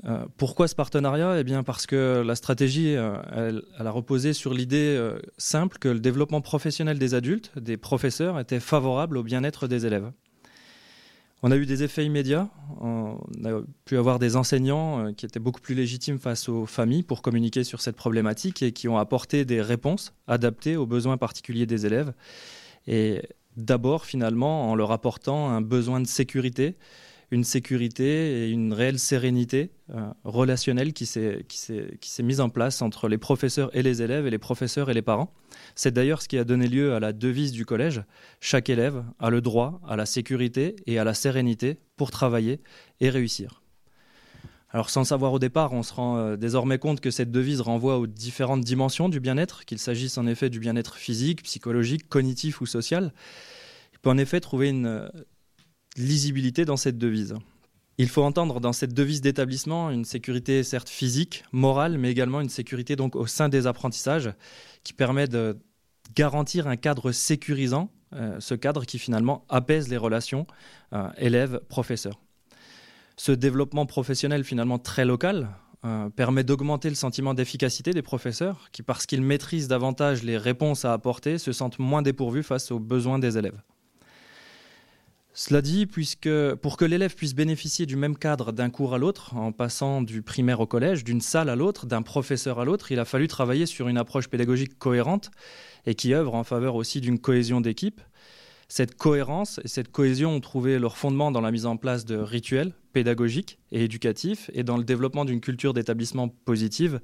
Euh, 0.05 0.27
pourquoi 0.37 0.69
ce 0.69 0.75
partenariat? 0.75 1.40
Eh 1.40 1.45
bien 1.45 1.62
parce 1.62 1.87
que 1.87 2.23
la 2.25 2.35
stratégie, 2.35 2.95
euh, 2.97 3.61
a 3.79 3.90
reposé 3.90 4.33
sur 4.33 4.53
l'idée 4.53 4.95
euh, 4.97 5.19
simple 5.38 5.79
que 5.79 5.88
le 5.88 6.01
développement 6.01 6.42
professionnel 6.42 6.99
des 6.99 7.14
adultes, 7.14 7.53
des 7.59 7.77
professeurs, 7.77 8.38
était 8.38 8.61
favorable 8.61 9.16
au 9.16 9.23
bien-être 9.23 9.69
des 9.69 9.87
élèves. 9.87 10.11
On 11.42 11.51
a 11.51 11.57
eu 11.57 11.66
des 11.66 11.83
effets 11.83 12.05
immédiats. 12.05 12.49
On 12.81 13.18
a 13.44 13.61
pu 13.85 13.99
avoir 13.99 14.18
des 14.18 14.37
enseignants 14.37 15.07
euh, 15.07 15.12
qui 15.12 15.27
étaient 15.27 15.40
beaucoup 15.40 15.61
plus 15.61 15.75
légitimes 15.75 16.18
face 16.18 16.49
aux 16.49 16.66
familles 16.66 17.03
pour 17.03 17.22
communiquer 17.22 17.62
sur 17.62 17.81
cette 17.81 17.96
problématique 17.96 18.62
et 18.62 18.72
qui 18.72 18.88
ont 18.88 18.96
apporté 18.96 19.44
des 19.44 19.61
réponses 19.61 20.14
adaptées 20.27 20.77
aux 20.77 20.87
besoins 20.87 21.18
particuliers 21.18 21.66
des 21.66 21.85
élèves. 21.85 22.12
Et 22.87 23.22
d'abord, 23.57 24.07
finalement, 24.07 24.70
en 24.70 24.75
leur 24.75 24.92
apportant 24.92 25.51
un 25.51 25.61
besoin 25.61 26.01
de 26.01 26.07
sécurité, 26.07 26.77
une 27.31 27.45
sécurité 27.45 28.45
et 28.45 28.51
une 28.51 28.73
réelle 28.73 28.99
sérénité 28.99 29.71
euh, 29.95 30.09
relationnelle 30.25 30.93
qui 30.93 31.07
s'est 31.07 32.23
mise 32.23 32.41
en 32.41 32.49
place 32.49 32.83
entre 32.83 33.09
les 33.09 33.19
professeurs 33.19 33.75
et 33.77 33.83
les 33.83 34.03
élèves 34.03 34.27
et 34.27 34.31
les 34.31 34.39
professeurs 34.39 34.91
et 34.91 34.95
les 34.95 35.03
parents. 35.03 35.33
C'est 35.75 35.93
d'ailleurs 35.93 36.23
ce 36.23 36.29
qui 36.29 36.39
a 36.39 36.45
donné 36.45 36.69
lieu 36.69 36.95
à 36.95 37.01
la 37.01 37.12
devise 37.12 37.53
du 37.53 37.67
collège. 37.67 38.03
Chaque 38.41 38.69
élève 38.69 39.03
a 39.19 39.31
le 39.31 39.41
droit 39.41 39.81
à 39.89 39.97
la 39.97 40.07
sécurité 40.07 40.77
et 40.87 40.99
à 40.99 41.05
la 41.05 41.15
sérénité 41.15 41.79
pour 41.97 42.11
travailler 42.11 42.61
et 43.01 43.11
réussir. 43.11 43.62
Alors 44.71 44.91
sans 44.91 45.05
savoir 45.05 45.33
au 45.33 45.39
départ, 45.39 45.73
on 45.73 45.83
se 45.83 45.95
rend 45.95 46.19
euh, 46.19 46.37
désormais 46.37 46.79
compte 46.79 47.01
que 47.01 47.11
cette 47.11 47.31
devise 47.31 47.61
renvoie 47.61 47.99
aux 47.99 48.07
différentes 48.07 48.62
dimensions 48.62 49.09
du 49.09 49.21
bien-être, 49.21 49.65
qu'il 49.65 49.79
s'agisse 49.79 50.19
en 50.19 50.27
effet 50.27 50.51
du 50.51 50.61
bien-être 50.61 50.97
physique, 50.97 51.43
psychologique, 51.43 52.09
cognitif 52.09 52.61
ou 52.61 52.67
social. 52.67 53.12
Il 53.95 53.99
peut 54.01 54.11
en 54.11 54.19
effet 54.19 54.41
trouver 54.41 54.69
une 54.69 55.11
lisibilité 55.97 56.65
dans 56.65 56.77
cette 56.77 56.99
devise. 56.99 57.35
Il 57.99 58.09
faut 58.09 58.23
entendre 58.23 58.61
dans 58.61 58.75
cette 58.75 58.93
devise 58.93 59.23
d'établissement 59.23 59.91
une 59.91 60.05
sécurité 60.05 60.63
certes 60.63 60.91
physique, 60.91 61.45
morale, 61.53 61.97
mais 61.97 62.11
également 62.11 62.43
une 62.43 62.51
sécurité 62.51 62.95
donc 62.95 63.17
au 63.17 63.27
sein 63.27 63.49
des 63.49 63.67
apprentissages 63.67 64.33
qui 64.85 64.93
permet 64.93 65.27
de 65.29 65.59
garantir 66.15 66.67
un 66.67 66.77
cadre 66.77 67.11
sécurisant, 67.13 67.91
euh, 68.13 68.39
ce 68.39 68.55
cadre 68.55 68.85
qui 68.85 68.99
finalement 68.99 69.45
apaise 69.49 69.89
les 69.89 69.97
relations 69.97 70.47
euh, 70.93 71.09
élèves-professeurs. 71.17 72.21
Ce 73.17 73.33
développement 73.33 73.87
professionnel 73.87 74.45
finalement 74.45 74.79
très 74.79 75.07
local 75.07 75.49
euh, 75.87 76.11
permet 76.11 76.45
d'augmenter 76.45 76.91
le 76.91 76.95
sentiment 76.95 77.33
d'efficacité 77.33 77.93
des 77.93 78.03
professeurs 78.03 78.69
qui, 78.73 78.83
parce 78.83 79.07
qu'ils 79.07 79.23
maîtrisent 79.23 79.69
davantage 79.69 80.23
les 80.23 80.37
réponses 80.37 80.85
à 80.85 80.93
apporter, 80.93 81.39
se 81.39 81.53
sentent 81.53 81.79
moins 81.79 82.03
dépourvus 82.03 82.43
face 82.43 82.71
aux 82.71 82.79
besoins 82.79 83.19
des 83.19 83.39
élèves. 83.39 83.61
Cela 85.38 85.61
dit, 85.61 85.85
puisque 85.85 86.55
pour 86.62 86.79
que 86.79 86.87
l'élève 86.87 87.14
puisse 87.14 87.35
bénéficier 87.35 87.85
du 87.85 87.94
même 87.94 88.16
cadre 88.16 88.53
d'un 88.53 88.70
cours 88.70 88.94
à 88.94 88.99
l'autre, 88.99 89.37
en 89.37 89.53
passant 89.53 90.01
du 90.01 90.22
primaire 90.22 90.61
au 90.61 90.66
collège, 90.66 91.05
d'une 91.05 91.20
salle 91.20 91.51
à 91.51 91.57
l'autre, 91.57 91.85
d'un 91.85 92.01
professeur 92.01 92.59
à 92.59 92.64
l'autre, 92.64 92.90
il 92.90 92.99
a 92.99 93.05
fallu 93.05 93.29
travailler 93.29 93.66
sur 93.66 93.88
une 93.88 93.99
approche 93.99 94.29
pédagogique 94.29 94.79
cohérente 94.79 95.31
et 95.85 95.94
qui 95.94 96.14
œuvre 96.14 96.35
en 96.35 96.42
faveur 96.42 96.75
aussi 96.75 97.03
d'une 97.03 97.18
cohésion 97.18 97.61
d'équipe. 97.61 98.01
Cette 98.68 98.96
cohérence 98.96 99.61
et 99.62 99.68
cette 99.68 99.92
cohésion 99.92 100.31
ont 100.31 100.40
trouvé 100.40 100.79
leur 100.79 100.96
fondement 100.96 101.31
dans 101.31 101.42
la 101.42 101.51
mise 101.51 101.66
en 101.66 101.77
place 101.77 102.07
de 102.07 102.16
rituels 102.16 102.72
pédagogiques 102.94 103.59
et 103.72 103.85
éducatifs 103.85 104.51
et 104.55 104.62
dans 104.62 104.79
le 104.79 104.85
développement 104.85 105.27
d'une 105.27 105.42
culture 105.42 105.75
d'établissement 105.75 106.29
positive, 106.46 106.99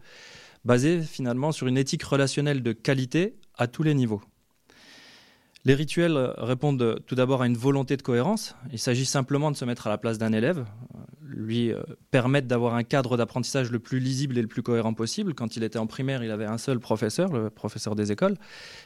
basée 0.65 1.03
finalement 1.03 1.53
sur 1.53 1.67
une 1.67 1.77
éthique 1.77 2.03
relationnelle 2.03 2.63
de 2.63 2.73
qualité 2.73 3.35
à 3.59 3.67
tous 3.67 3.83
les 3.83 3.93
niveaux. 3.93 4.23
Les 5.65 5.75
rituels 5.75 6.35
répondent 6.39 7.01
tout 7.07 7.15
d'abord 7.15 7.43
à 7.43 7.47
une 7.47 7.57
volonté 7.57 7.97
de 7.97 8.03
cohérence. 8.03 8.57
Il 8.73 8.81
s'agit 8.81 9.05
simplement 9.05 9.51
de 9.51 9.57
se 9.57 9.65
mettre 9.65 9.87
à 9.87 9.91
la 9.91 9.99
place 9.99 10.19
d'un 10.19 10.33
élève, 10.33 10.65
lui 11.23 11.73
euh, 11.73 11.83
permettre 12.11 12.49
d'avoir 12.49 12.75
un 12.75 12.83
cadre 12.83 13.17
d'apprentissage 13.17 13.71
le 13.71 13.79
plus 13.79 14.01
lisible 14.01 14.37
et 14.39 14.43
le 14.43 14.49
plus 14.49 14.63
cohérent 14.63 14.93
possible. 14.93 15.35
Quand 15.35 15.57
il 15.57 15.63
était 15.63 15.79
en 15.79 15.87
primaire, 15.87 16.25
il 16.25 16.31
avait 16.31 16.47
un 16.47 16.59
seul 16.59 16.81
professeur, 16.81 17.33
le 17.33 17.49
professeur 17.49 17.95
des 17.95 18.11
écoles. 18.11 18.37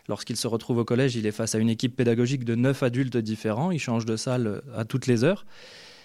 Lorsqu'il 0.09 0.37
se 0.37 0.47
retrouve 0.47 0.79
au 0.79 0.85
collège, 0.85 1.17
il 1.17 1.27
est 1.27 1.33
face 1.33 1.55
à 1.55 1.59
une 1.59 1.71
équipe 1.71 1.97
pédagogique 1.97 2.45
de 2.45 2.55
neuf 2.55 2.83
adultes 2.83 3.17
différents. 3.17 3.71
Il 3.71 3.79
change 3.79 4.05
de 4.05 4.17
salle 4.17 4.63
à 4.75 4.85
toutes 4.85 5.07
les 5.07 5.25
heures. 5.25 5.47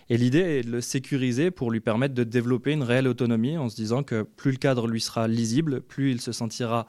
Et 0.09 0.17
l'idée 0.17 0.39
est 0.39 0.63
de 0.63 0.71
le 0.71 0.81
sécuriser 0.81 1.51
pour 1.51 1.71
lui 1.71 1.79
permettre 1.79 2.13
de 2.13 2.23
développer 2.23 2.71
une 2.71 2.83
réelle 2.83 3.07
autonomie 3.07 3.57
en 3.57 3.69
se 3.69 3.75
disant 3.75 4.03
que 4.03 4.23
plus 4.23 4.51
le 4.51 4.57
cadre 4.57 4.87
lui 4.87 4.99
sera 4.99 5.27
lisible, 5.27 5.81
plus 5.81 6.11
il 6.11 6.19
se 6.19 6.31
sentira 6.31 6.85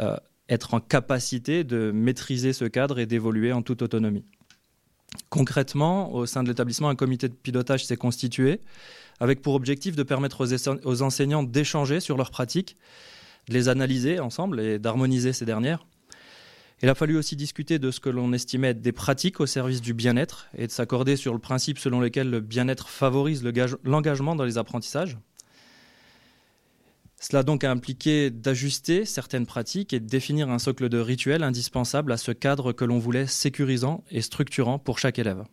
euh, 0.00 0.16
être 0.48 0.74
en 0.74 0.80
capacité 0.80 1.64
de 1.64 1.90
maîtriser 1.92 2.52
ce 2.52 2.64
cadre 2.64 2.98
et 2.98 3.06
d'évoluer 3.06 3.52
en 3.52 3.62
toute 3.62 3.82
autonomie. 3.82 4.24
Concrètement, 5.28 6.12
au 6.12 6.26
sein 6.26 6.42
de 6.42 6.48
l'établissement, 6.48 6.88
un 6.88 6.94
comité 6.94 7.28
de 7.28 7.34
pilotage 7.34 7.84
s'est 7.84 7.96
constitué 7.96 8.60
avec 9.18 9.40
pour 9.40 9.54
objectif 9.54 9.96
de 9.96 10.02
permettre 10.02 10.46
aux, 10.84 11.02
enseignants 11.02 11.42
d'échanger 11.42 12.00
sur 12.00 12.16
leurs 12.16 12.30
pratiques, 12.30 12.76
de 13.48 13.54
les 13.54 13.68
analyser 13.68 14.20
ensemble 14.20 14.60
et 14.60 14.78
d'harmoniser 14.78 15.32
ces 15.32 15.44
dernières. 15.44 15.86
Il 16.82 16.90
a 16.90 16.94
fallu 16.94 17.16
aussi 17.16 17.36
discuter 17.36 17.78
de 17.78 17.90
ce 17.90 18.00
que 18.00 18.10
l'on 18.10 18.34
estimait 18.34 18.68
être 18.68 18.82
des 18.82 18.92
pratiques 18.92 19.40
au 19.40 19.46
service 19.46 19.80
du 19.80 19.94
bien-être 19.94 20.48
et 20.58 20.66
de 20.66 20.72
s'accorder 20.72 21.16
sur 21.16 21.32
le 21.32 21.38
principe 21.38 21.78
selon 21.78 22.00
lequel 22.00 22.28
le 22.28 22.40
bien-être 22.40 22.88
favorise 22.88 23.42
l'engagement 23.84 24.36
dans 24.36 24.44
les 24.44 24.58
apprentissages. 24.58 25.16
Cela 27.18 27.42
donc 27.42 27.64
a 27.64 27.70
impliqué 27.70 28.30
d'ajuster 28.30 29.04
certaines 29.06 29.46
pratiques 29.46 29.92
et 29.92 30.00
de 30.00 30.06
définir 30.06 30.50
un 30.50 30.58
socle 30.58 30.88
de 30.88 30.98
rituels 30.98 31.42
indispensables 31.42 32.12
à 32.12 32.18
ce 32.18 32.30
cadre 32.30 32.72
que 32.72 32.84
l'on 32.84 32.98
voulait 32.98 33.26
sécurisant 33.26 34.04
et 34.10 34.20
structurant 34.20 34.78
pour 34.78 34.98
chaque 34.98 35.18
élève. 35.18 35.44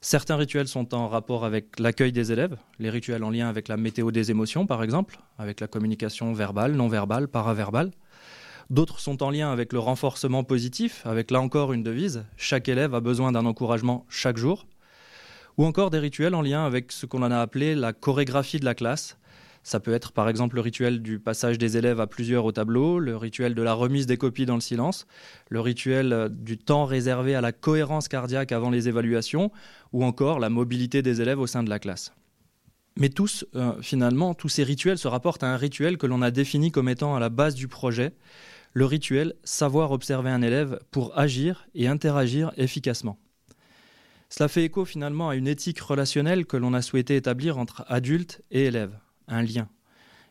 Certains 0.00 0.36
rituels 0.36 0.68
sont 0.68 0.94
en 0.94 1.08
rapport 1.08 1.44
avec 1.44 1.80
l'accueil 1.80 2.12
des 2.12 2.30
élèves, 2.30 2.56
les 2.78 2.90
rituels 2.90 3.24
en 3.24 3.30
lien 3.30 3.48
avec 3.48 3.68
la 3.68 3.76
météo 3.76 4.12
des 4.12 4.30
émotions 4.30 4.66
par 4.66 4.82
exemple, 4.82 5.18
avec 5.38 5.60
la 5.60 5.66
communication 5.66 6.32
verbale, 6.32 6.72
non 6.72 6.88
verbale, 6.88 7.26
paraverbale. 7.26 7.90
D'autres 8.70 9.00
sont 9.00 9.22
en 9.22 9.30
lien 9.30 9.50
avec 9.50 9.72
le 9.72 9.78
renforcement 9.78 10.44
positif, 10.44 11.02
avec 11.06 11.30
là 11.30 11.40
encore 11.40 11.72
une 11.72 11.82
devise, 11.82 12.24
chaque 12.36 12.68
élève 12.68 12.94
a 12.94 13.00
besoin 13.00 13.32
d'un 13.32 13.46
encouragement 13.46 14.06
chaque 14.08 14.36
jour. 14.36 14.66
Ou 15.56 15.64
encore 15.64 15.90
des 15.90 15.98
rituels 15.98 16.34
en 16.34 16.42
lien 16.42 16.64
avec 16.64 16.92
ce 16.92 17.06
qu'on 17.06 17.22
a 17.22 17.40
appelé 17.40 17.74
la 17.74 17.92
chorégraphie 17.92 18.60
de 18.60 18.64
la 18.64 18.74
classe, 18.74 19.16
ça 19.64 19.80
peut 19.80 19.94
être 19.94 20.12
par 20.12 20.28
exemple 20.28 20.56
le 20.56 20.60
rituel 20.60 21.00
du 21.02 21.18
passage 21.18 21.56
des 21.56 21.78
élèves 21.78 21.98
à 21.98 22.06
plusieurs 22.06 22.44
au 22.44 22.52
tableau, 22.52 22.98
le 22.98 23.16
rituel 23.16 23.54
de 23.54 23.62
la 23.62 23.72
remise 23.72 24.06
des 24.06 24.18
copies 24.18 24.44
dans 24.44 24.54
le 24.54 24.60
silence, 24.60 25.06
le 25.48 25.60
rituel 25.60 26.12
euh, 26.12 26.28
du 26.28 26.58
temps 26.58 26.84
réservé 26.84 27.34
à 27.34 27.40
la 27.40 27.52
cohérence 27.52 28.06
cardiaque 28.06 28.52
avant 28.52 28.70
les 28.70 28.88
évaluations, 28.88 29.50
ou 29.92 30.04
encore 30.04 30.38
la 30.38 30.50
mobilité 30.50 31.00
des 31.00 31.22
élèves 31.22 31.40
au 31.40 31.46
sein 31.46 31.62
de 31.62 31.70
la 31.70 31.78
classe. 31.78 32.12
Mais 32.96 33.08
tous, 33.08 33.46
euh, 33.56 33.72
finalement, 33.80 34.34
tous 34.34 34.50
ces 34.50 34.64
rituels 34.64 34.98
se 34.98 35.08
rapportent 35.08 35.42
à 35.42 35.52
un 35.52 35.56
rituel 35.56 35.96
que 35.96 36.06
l'on 36.06 36.20
a 36.20 36.30
défini 36.30 36.70
comme 36.70 36.90
étant 36.90 37.16
à 37.16 37.20
la 37.20 37.30
base 37.30 37.54
du 37.54 37.66
projet, 37.66 38.12
le 38.74 38.84
rituel 38.84 39.34
savoir 39.44 39.92
observer 39.92 40.30
un 40.30 40.42
élève 40.42 40.78
pour 40.90 41.18
agir 41.18 41.66
et 41.74 41.88
interagir 41.88 42.52
efficacement. 42.58 43.18
Cela 44.28 44.48
fait 44.48 44.64
écho 44.64 44.84
finalement 44.84 45.30
à 45.30 45.36
une 45.36 45.48
éthique 45.48 45.80
relationnelle 45.80 46.44
que 46.44 46.56
l'on 46.58 46.74
a 46.74 46.82
souhaité 46.82 47.16
établir 47.16 47.56
entre 47.56 47.84
adultes 47.88 48.42
et 48.50 48.64
élèves 48.64 48.98
un 49.28 49.42
lien. 49.42 49.68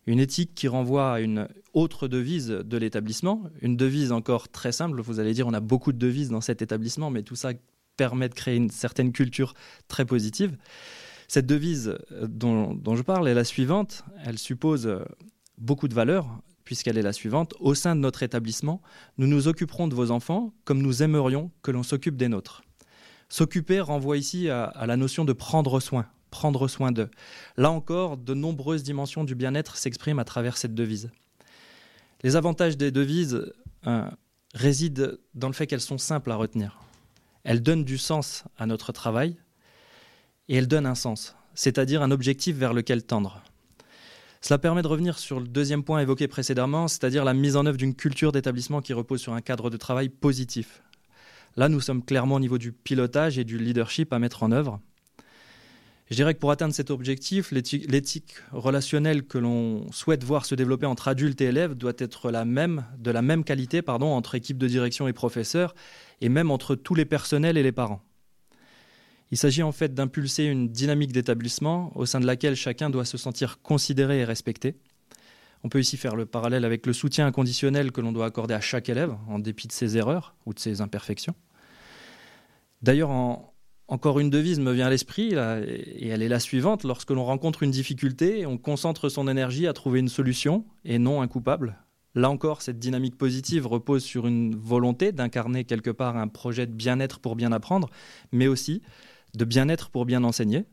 Une 0.06 0.20
éthique 0.20 0.54
qui 0.54 0.68
renvoie 0.68 1.14
à 1.14 1.20
une 1.20 1.48
autre 1.74 2.08
devise 2.08 2.48
de 2.48 2.78
l'établissement, 2.78 3.44
une 3.62 3.78
devise 3.78 4.12
encore 4.12 4.50
très 4.50 4.72
simple. 4.72 5.02
Vous 5.02 5.20
allez 5.20 5.34
dire, 5.34 5.48
on 5.48 5.54
a 5.54 5.62
beaucoup 5.62 5.94
de 5.94 5.98
devises 5.98 6.30
dans 6.30 6.42
cet 6.42 6.62
établissement, 6.62 7.10
mais 7.10 7.24
tout 7.24 7.36
ça 7.36 7.54
permet 7.96 8.28
de 8.28 8.34
créer 8.34 8.56
une 8.56 8.70
certaine 8.70 9.12
culture 9.12 9.54
très 9.88 10.06
positive. 10.06 10.58
Cette 11.28 11.46
devise 11.46 11.98
euh, 12.12 12.28
dont, 12.28 12.96
je 12.96 13.02
parle 13.02 13.28
est 13.28 13.34
la 13.34 13.44
suivante. 13.44 14.04
Elle 14.26 14.38
suppose 14.38 14.88
euh, 14.88 15.00
beaucoup 15.58 15.88
de 15.88 15.94
valeurs, 15.94 16.28
puisqu'elle 16.64 16.98
est 16.98 17.04
la 17.04 17.14
suivante. 17.14 17.54
Au 17.60 17.74
sein 17.74 17.96
de 17.96 18.02
notre 18.02 18.24
établissement, 18.24 18.82
nous 19.18 19.28
nous 19.28 19.48
occuperons 19.48 19.88
de 19.88 19.96
vos 19.96 20.12
enfants 20.12 20.54
comme 20.66 20.82
nous 20.82 21.04
aimerions 21.04 21.52
que 21.62 21.72
l'on 21.72 21.84
s'occupe 21.84 22.18
des 22.18 22.28
nôtres. 22.28 22.64
S'occuper 23.30 23.80
renvoie 23.80 24.18
ici 24.18 24.50
à, 24.50 24.86
la 24.86 24.96
notion 24.96 25.26
de 25.26 25.34
prendre 25.34 25.80
soin, 25.80 26.06
prendre 26.34 26.68
soin 26.68 26.92
d'eux. 26.92 27.12
Là 27.58 27.70
encore, 27.70 28.18
de 28.18 28.34
nombreuses 28.34 28.82
dimensions 28.82 29.24
du 29.24 29.36
bien-être 29.36 29.78
s'expriment 29.78 30.18
à 30.18 30.26
travers 30.26 30.58
cette 30.58 30.74
devise. 30.74 31.12
Les 32.24 32.36
avantages 32.36 32.76
des 32.76 32.90
devises 32.90 33.54
euh, 33.86 34.10
résident 34.56 35.12
dans 35.36 35.48
le 35.48 35.54
fait 35.54 35.68
qu'elles 35.68 35.80
sont 35.80 36.00
simples 36.00 36.32
à 36.32 36.36
retenir. 36.36 36.80
Elles 37.44 37.62
donnent 37.62 37.84
du 37.84 38.00
sens 38.00 38.46
à 38.58 38.66
notre 38.66 38.92
travail 38.92 39.38
et 40.50 40.56
elles 40.56 40.68
donnent 40.68 40.88
un 40.88 40.96
sens, 40.96 41.36
c'est-à-dire 41.54 42.02
un 42.02 42.10
objectif 42.10 42.56
vers 42.56 42.74
lequel 42.74 43.04
tendre. 43.04 43.44
Cela 44.42 44.58
permet 44.58 44.82
de 44.82 44.88
revenir 44.88 45.20
sur 45.20 45.40
le 45.40 45.48
deuxième 45.48 45.84
point 45.84 46.00
évoqué 46.00 46.28
précédemment, 46.28 46.88
c'est-à-dire 46.88 47.24
la 47.24 47.36
mise 47.36 47.56
en 47.56 47.66
œuvre 47.68 47.78
d'une 47.78 47.96
culture 47.96 48.32
d'établissement 48.32 48.82
qui 48.82 48.94
repose 48.94 49.22
sur 49.22 49.34
un 49.34 49.42
cadre 49.42 49.70
de 49.70 49.78
travail 49.78 50.10
positif. 50.10 50.82
Là, 51.56 51.70
nous 51.70 51.80
sommes 51.80 52.04
clairement 52.04 52.36
au 52.36 52.40
niveau 52.40 52.58
du 52.58 52.72
pilotage 52.72 53.38
et 53.38 53.44
du 53.44 53.60
leadership 53.60 54.12
à 54.12 54.18
mettre 54.18 54.42
en 54.42 54.52
œuvre. 54.52 54.80
Je 56.14 56.16
dirais 56.16 56.36
que 56.36 56.40
pour 56.40 56.52
atteindre 56.52 56.76
cet 56.76 56.92
objectif, 56.92 57.50
l'éthique 57.50 58.36
relationnelle 58.52 59.24
que 59.24 59.40
l'on 59.40 59.92
souhaite 59.92 60.24
voir 60.24 60.46
se 60.46 60.54
développer 60.54 60.86
entre 60.86 61.08
adultes 61.08 61.42
et 61.42 61.46
élèves 61.46 61.74
doit 61.74 61.94
être 61.98 62.30
la 62.30 62.46
même, 62.46 62.86
de 63.00 63.10
la 63.10 63.24
même 63.24 63.44
qualité 63.44 63.82
pardon, 63.82 64.14
entre 64.14 64.36
équipe 64.36 64.60
de 64.60 64.68
direction 64.68 65.08
et 65.08 65.14
professeurs, 65.14 65.74
et 66.22 66.30
même 66.30 66.52
entre 66.52 66.76
tous 66.76 66.94
les 66.94 67.06
personnels 67.06 67.58
et 67.58 67.64
les 67.64 67.72
parents. 67.72 68.04
Il 69.32 69.40
s'agit 69.40 69.64
en 69.64 69.72
fait 69.72 69.96
d'impulser 69.96 70.44
une 70.44 70.70
dynamique 70.70 71.14
d'établissement 71.14 71.92
au 71.96 72.06
sein 72.06 72.20
de 72.20 72.28
laquelle 72.28 72.56
chacun 72.56 72.92
doit 72.92 73.06
se 73.06 73.18
sentir 73.18 73.64
considéré 73.64 74.20
et 74.20 74.24
respecté. 74.24 74.76
On 75.64 75.70
peut 75.70 75.80
ici 75.80 75.98
faire 75.98 76.16
le 76.16 76.28
parallèle 76.28 76.64
avec 76.64 76.86
le 76.86 76.94
soutien 76.94 77.26
inconditionnel 77.26 77.92
que 77.92 78.02
l'on 78.02 78.12
doit 78.12 78.28
accorder 78.28 78.54
à 78.54 78.62
chaque 78.62 78.88
élève, 78.88 79.16
en 79.28 79.40
dépit 79.40 79.68
de 79.68 79.72
ses 79.72 79.98
erreurs 79.98 80.36
ou 80.46 80.54
de 80.54 80.60
ses 80.60 80.80
imperfections. 80.80 81.34
D'ailleurs, 82.84 83.10
en, 83.10 83.53
encore 83.88 84.20
une 84.20 84.30
devise 84.30 84.60
me 84.60 84.72
vient 84.72 84.88
à 84.88 84.90
l'esprit, 84.90 85.34
et 85.34 86.08
elle 86.08 86.22
est 86.22 86.30
la 86.30 86.40
suivante. 86.40 86.84
Lorsque 86.84 87.12
l'on 87.12 87.26
rencontre 87.26 87.64
une 87.64 87.72
difficulté, 87.72 88.46
on 88.46 88.58
concentre 88.58 89.10
son 89.10 89.28
énergie 89.28 89.68
à 89.68 89.74
trouver 89.74 90.00
une 90.00 90.10
solution 90.10 90.66
et 90.86 91.00
non 91.00 91.22
un 91.22 91.28
coupable. 91.28 91.78
Là 92.16 92.30
encore, 92.30 92.62
cette 92.62 92.80
dynamique 92.80 93.18
positive 93.18 93.66
repose 93.66 94.04
sur 94.04 94.28
une 94.28 94.56
volonté 94.56 95.12
d'incarner 95.12 95.64
quelque 95.64 95.90
part 95.90 96.16
un 96.16 96.28
projet 96.28 96.68
de 96.68 96.72
bien-être 96.72 97.20
pour 97.20 97.36
bien 97.36 97.52
apprendre, 97.52 97.90
mais 98.32 98.48
aussi 98.48 98.82
de 99.36 99.46
bien-être 99.46 99.90
pour 99.90 100.06
bien 100.06 100.24
enseigner. 100.24 100.66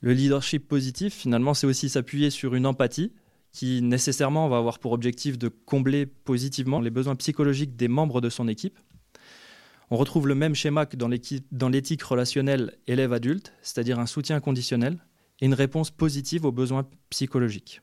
Le 0.00 0.12
leadership 0.12 0.68
positif, 0.68 1.14
finalement, 1.14 1.52
c'est 1.52 1.66
aussi 1.66 1.88
s'appuyer 1.88 2.30
sur 2.30 2.54
une 2.54 2.64
empathie 2.64 3.12
qui 3.52 3.82
nécessairement 3.82 4.48
va 4.48 4.58
avoir 4.58 4.78
pour 4.78 4.92
objectif 4.92 5.36
de 5.36 5.48
combler 5.48 6.06
positivement 6.06 6.80
les 6.80 6.90
besoins 6.90 7.16
psychologiques 7.16 7.76
des 7.76 7.88
membres 7.88 8.20
de 8.20 8.30
son 8.30 8.46
équipe 8.46 8.78
on 9.90 9.96
retrouve 9.96 10.28
le 10.28 10.34
même 10.34 10.54
schéma 10.54 10.86
que 10.86 10.96
dans 10.96 11.08
l'éthique 11.68 12.02
relationnelle 12.02 12.76
élève-adulte, 12.86 13.52
c'est-à-dire 13.62 13.98
un 13.98 14.06
soutien 14.06 14.40
conditionnel 14.40 14.98
et 15.40 15.46
une 15.46 15.54
réponse 15.54 15.90
positive 15.90 16.44
aux 16.44 16.52
besoins 16.52 16.86
psychologiques. 17.10 17.82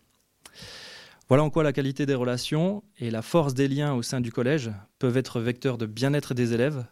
Voilà 1.28 1.44
en 1.44 1.50
quoi 1.50 1.64
la 1.64 1.74
qualité 1.74 2.06
des 2.06 2.16
relations 2.16 2.84
et 3.00 3.12
la 3.12 3.22
force 3.22 3.54
des 3.54 3.68
liens 3.68 3.94
au 3.94 4.02
sein 4.02 4.22
du 4.22 4.32
collège 4.32 4.72
peuvent 4.98 5.18
être 5.18 5.42
vecteurs 5.42 5.78
de 5.78 5.86
bien-être 5.86 6.34
des 6.34 6.54
élèves 6.54 6.86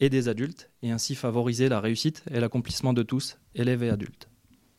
et 0.00 0.08
des 0.08 0.28
adultes 0.28 0.70
et 0.82 0.90
ainsi 0.90 1.14
favoriser 1.14 1.68
la 1.68 1.80
réussite 1.80 2.24
et 2.30 2.40
l'accomplissement 2.40 2.94
de 2.94 3.02
tous, 3.02 3.38
élèves 3.54 3.82
et 3.82 3.90
adultes. 3.90 4.28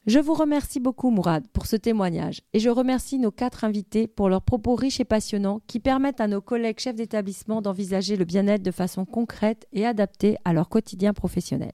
Je 0.05 0.19
vous 0.19 0.35
remercie 0.35 0.79
beaucoup 0.79 1.09
Mourad 1.09 1.47
pour 1.47 1.65
ce 1.65 1.75
témoignage 1.75 2.43
et 2.53 2.59
je 2.59 2.69
remercie 2.69 3.17
nos 3.17 3.31
quatre 3.31 3.63
invités 3.63 4.05
pour 4.05 4.29
leurs 4.29 4.43
propos 4.43 4.75
riches 4.75 4.99
et 4.99 5.05
passionnants 5.05 5.61
qui 5.65 5.79
permettent 5.79 6.21
à 6.21 6.27
nos 6.27 6.41
collègues 6.41 6.79
chefs 6.79 6.95
d'établissement 6.95 7.59
d'envisager 7.59 8.15
le 8.15 8.23
bien-être 8.23 8.61
de 8.61 8.69
façon 8.69 9.05
concrète 9.05 9.65
et 9.73 9.83
adaptée 9.83 10.37
à 10.45 10.53
leur 10.53 10.69
quotidien 10.69 11.13
professionnel. 11.13 11.71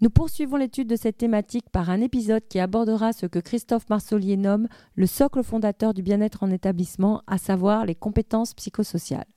Nous 0.00 0.10
poursuivons 0.10 0.56
l'étude 0.56 0.88
de 0.88 0.96
cette 0.96 1.16
thématique 1.16 1.70
par 1.70 1.90
un 1.90 2.00
épisode 2.00 2.42
qui 2.48 2.58
abordera 2.58 3.12
ce 3.12 3.26
que 3.26 3.38
Christophe 3.38 3.88
Marsolier 3.88 4.36
nomme 4.36 4.66
le 4.96 5.06
socle 5.06 5.44
fondateur 5.44 5.94
du 5.94 6.02
bien-être 6.02 6.42
en 6.42 6.50
établissement, 6.50 7.22
à 7.28 7.38
savoir 7.38 7.86
les 7.86 7.94
compétences 7.94 8.52
psychosociales. 8.52 9.28